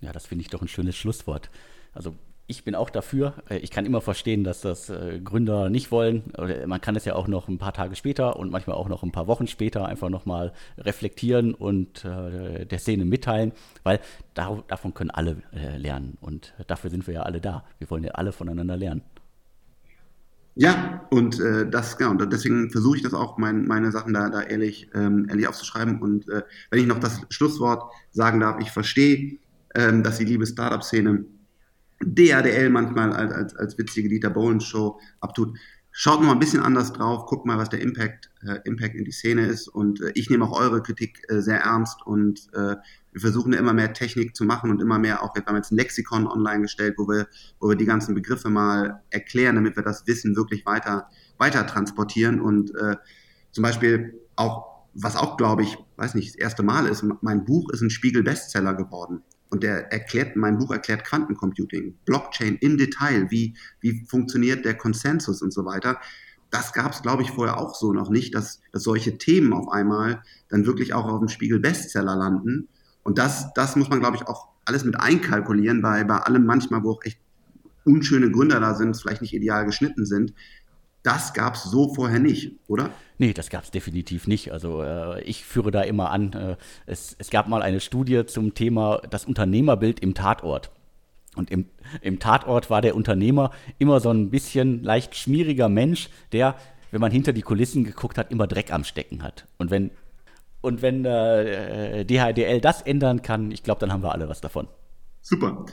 Ja, 0.00 0.12
das 0.12 0.26
finde 0.26 0.42
ich 0.42 0.50
doch 0.50 0.62
ein 0.62 0.68
schönes 0.68 0.96
Schlusswort. 0.96 1.50
Also 1.92 2.16
ich 2.46 2.64
bin 2.64 2.74
auch 2.74 2.90
dafür. 2.90 3.34
Äh, 3.48 3.58
ich 3.58 3.70
kann 3.70 3.86
immer 3.86 4.00
verstehen, 4.00 4.44
dass 4.44 4.60
das 4.60 4.88
äh, 4.88 5.20
Gründer 5.22 5.68
nicht 5.68 5.90
wollen. 5.90 6.24
Man 6.66 6.80
kann 6.80 6.96
es 6.96 7.04
ja 7.04 7.14
auch 7.14 7.28
noch 7.28 7.48
ein 7.48 7.58
paar 7.58 7.72
Tage 7.72 7.96
später 7.96 8.36
und 8.36 8.50
manchmal 8.50 8.76
auch 8.76 8.88
noch 8.88 9.02
ein 9.02 9.12
paar 9.12 9.26
Wochen 9.26 9.46
später 9.46 9.86
einfach 9.86 10.08
nochmal 10.08 10.52
reflektieren 10.78 11.54
und 11.54 12.04
äh, 12.04 12.66
der 12.66 12.78
Szene 12.78 13.04
mitteilen, 13.04 13.52
weil 13.82 14.00
davon 14.34 14.94
können 14.94 15.10
alle 15.10 15.42
lernen. 15.76 16.18
Und 16.20 16.54
dafür 16.66 16.90
sind 16.90 17.06
wir 17.06 17.14
ja 17.14 17.22
alle 17.22 17.40
da. 17.40 17.64
Wir 17.78 17.90
wollen 17.90 18.04
ja 18.04 18.12
alle 18.12 18.32
voneinander 18.32 18.76
lernen. 18.76 19.02
Ja, 20.58 21.06
und 21.10 21.38
äh, 21.38 21.68
das, 21.68 21.98
genau, 21.98 22.14
deswegen 22.14 22.70
versuche 22.70 22.96
ich 22.96 23.02
das 23.02 23.12
auch, 23.12 23.36
mein, 23.36 23.66
meine 23.66 23.92
Sachen 23.92 24.14
da, 24.14 24.30
da 24.30 24.42
ehrlich, 24.42 24.88
ähm, 24.94 25.26
ehrlich 25.28 25.46
aufzuschreiben. 25.48 26.00
Und 26.00 26.28
äh, 26.30 26.42
wenn 26.70 26.80
ich 26.80 26.86
noch 26.86 26.98
das 26.98 27.20
Schlusswort 27.28 27.92
sagen 28.10 28.40
darf, 28.40 28.58
ich 28.60 28.70
verstehe, 28.70 29.38
ähm, 29.74 30.02
dass 30.02 30.16
die 30.16 30.24
liebe 30.24 30.46
Startup-Szene 30.46 31.26
DADL 32.04 32.70
manchmal 32.70 33.12
als, 33.12 33.32
als, 33.32 33.56
als 33.56 33.78
witzige 33.78 34.08
Dieter 34.08 34.30
Bohlen 34.30 34.60
Show 34.60 35.00
abtut. 35.20 35.56
Schaut 35.98 36.20
noch 36.20 36.26
mal 36.26 36.32
ein 36.34 36.38
bisschen 36.38 36.60
anders 36.60 36.92
drauf, 36.92 37.24
guckt 37.24 37.46
mal, 37.46 37.56
was 37.56 37.70
der 37.70 37.80
Impact, 37.80 38.30
äh, 38.42 38.58
Impact 38.64 38.94
in 38.96 39.06
die 39.06 39.12
Szene 39.12 39.46
ist. 39.46 39.66
Und 39.66 40.02
äh, 40.02 40.12
ich 40.14 40.28
nehme 40.28 40.44
auch 40.44 40.60
eure 40.60 40.82
Kritik 40.82 41.22
äh, 41.28 41.40
sehr 41.40 41.60
ernst 41.60 42.06
und 42.06 42.48
äh, 42.52 42.76
wir 43.12 43.20
versuchen 43.22 43.54
immer 43.54 43.72
mehr 43.72 43.94
Technik 43.94 44.36
zu 44.36 44.44
machen 44.44 44.70
und 44.70 44.82
immer 44.82 44.98
mehr 44.98 45.22
auch, 45.22 45.34
wir 45.34 45.42
haben 45.46 45.56
jetzt 45.56 45.72
ein 45.72 45.76
Lexikon 45.76 46.26
online 46.26 46.60
gestellt, 46.60 46.96
wo 46.98 47.08
wir, 47.08 47.28
wo 47.60 47.70
wir 47.70 47.76
die 47.76 47.86
ganzen 47.86 48.14
Begriffe 48.14 48.50
mal 48.50 49.02
erklären, 49.08 49.54
damit 49.54 49.74
wir 49.76 49.82
das 49.82 50.06
Wissen 50.06 50.36
wirklich 50.36 50.66
weiter, 50.66 51.08
weiter 51.38 51.66
transportieren. 51.66 52.42
Und 52.42 52.74
äh, 52.74 52.96
zum 53.52 53.62
Beispiel 53.62 54.20
auch, 54.36 54.84
was 54.92 55.16
auch, 55.16 55.38
glaube 55.38 55.62
ich, 55.62 55.78
weiß 55.96 56.14
nicht, 56.14 56.28
das 56.28 56.36
erste 56.36 56.62
Mal 56.62 56.86
ist, 56.88 57.06
mein 57.22 57.46
Buch 57.46 57.70
ist 57.70 57.80
ein 57.80 57.88
Spiegel-Bestseller 57.88 58.74
geworden. 58.74 59.22
Und 59.48 59.62
der 59.62 59.92
erklärt, 59.92 60.36
mein 60.36 60.58
Buch 60.58 60.72
erklärt 60.72 61.04
Quantencomputing, 61.04 61.96
Blockchain 62.04 62.56
im 62.56 62.76
Detail, 62.76 63.30
wie, 63.30 63.54
wie 63.80 64.04
funktioniert 64.06 64.64
der 64.64 64.74
Konsensus 64.74 65.40
und 65.42 65.52
so 65.52 65.64
weiter. 65.64 66.00
Das 66.50 66.72
gab 66.72 66.92
es, 66.92 67.02
glaube 67.02 67.22
ich, 67.22 67.30
vorher 67.30 67.58
auch 67.58 67.74
so 67.74 67.92
noch 67.92 68.10
nicht, 68.10 68.34
dass, 68.34 68.60
dass 68.72 68.82
solche 68.82 69.18
Themen 69.18 69.52
auf 69.52 69.68
einmal 69.68 70.22
dann 70.48 70.66
wirklich 70.66 70.94
auch 70.94 71.06
auf 71.06 71.18
dem 71.18 71.28
Spiegel 71.28 71.60
Bestseller 71.60 72.16
landen. 72.16 72.68
Und 73.02 73.18
das, 73.18 73.52
das 73.54 73.76
muss 73.76 73.88
man, 73.88 74.00
glaube 74.00 74.16
ich, 74.16 74.26
auch 74.26 74.48
alles 74.64 74.84
mit 74.84 74.98
einkalkulieren, 74.98 75.80
bei, 75.80 76.02
bei 76.04 76.18
allem 76.18 76.44
manchmal, 76.44 76.82
wo 76.82 76.92
auch 76.92 77.04
echt 77.04 77.20
unschöne 77.84 78.30
Gründer 78.30 78.58
da 78.60 78.74
sind, 78.74 78.96
vielleicht 78.96 79.22
nicht 79.22 79.32
ideal 79.32 79.64
geschnitten 79.64 80.06
sind. 80.06 80.34
Das 81.06 81.34
gab 81.34 81.54
es 81.54 81.62
so 81.62 81.94
vorher 81.94 82.18
nicht, 82.18 82.50
oder? 82.66 82.90
Nee, 83.18 83.32
das 83.32 83.48
gab 83.48 83.62
es 83.62 83.70
definitiv 83.70 84.26
nicht. 84.26 84.50
Also 84.50 84.82
äh, 84.82 85.22
ich 85.22 85.44
führe 85.44 85.70
da 85.70 85.82
immer 85.82 86.10
an, 86.10 86.32
äh, 86.32 86.56
es, 86.84 87.14
es 87.20 87.30
gab 87.30 87.46
mal 87.46 87.62
eine 87.62 87.78
Studie 87.78 88.26
zum 88.26 88.54
Thema 88.54 89.00
das 89.08 89.24
Unternehmerbild 89.24 90.00
im 90.00 90.14
Tatort. 90.14 90.72
Und 91.36 91.52
im, 91.52 91.66
im 92.00 92.18
Tatort 92.18 92.70
war 92.70 92.82
der 92.82 92.96
Unternehmer 92.96 93.52
immer 93.78 94.00
so 94.00 94.10
ein 94.10 94.30
bisschen 94.30 94.82
leicht 94.82 95.14
schmieriger 95.14 95.68
Mensch, 95.68 96.08
der, 96.32 96.56
wenn 96.90 97.00
man 97.00 97.12
hinter 97.12 97.32
die 97.32 97.42
Kulissen 97.42 97.84
geguckt 97.84 98.18
hat, 98.18 98.32
immer 98.32 98.48
Dreck 98.48 98.72
am 98.72 98.82
Stecken 98.82 99.22
hat. 99.22 99.46
Und 99.58 99.70
wenn, 99.70 99.92
und 100.60 100.82
wenn 100.82 101.04
äh, 101.04 102.04
DHDL 102.04 102.60
das 102.60 102.82
ändern 102.82 103.22
kann, 103.22 103.52
ich 103.52 103.62
glaube, 103.62 103.78
dann 103.78 103.92
haben 103.92 104.02
wir 104.02 104.10
alle 104.10 104.28
was 104.28 104.40
davon. 104.40 104.66
Super. 105.20 105.66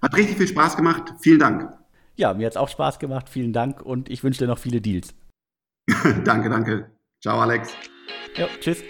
Hat 0.00 0.16
richtig 0.16 0.36
viel 0.36 0.46
Spaß 0.46 0.76
gemacht. 0.76 1.12
Vielen 1.18 1.40
Dank. 1.40 1.76
Ja, 2.16 2.34
mir 2.34 2.46
hat 2.46 2.54
es 2.54 2.56
auch 2.56 2.68
Spaß 2.68 2.98
gemacht. 2.98 3.28
Vielen 3.28 3.52
Dank 3.52 3.82
und 3.82 4.08
ich 4.08 4.24
wünsche 4.24 4.38
dir 4.40 4.48
noch 4.48 4.58
viele 4.58 4.80
Deals. 4.80 5.14
danke, 6.24 6.48
danke. 6.50 6.90
Ciao, 7.22 7.40
Alex. 7.40 7.74
Ja, 8.36 8.48
tschüss. 8.60 8.82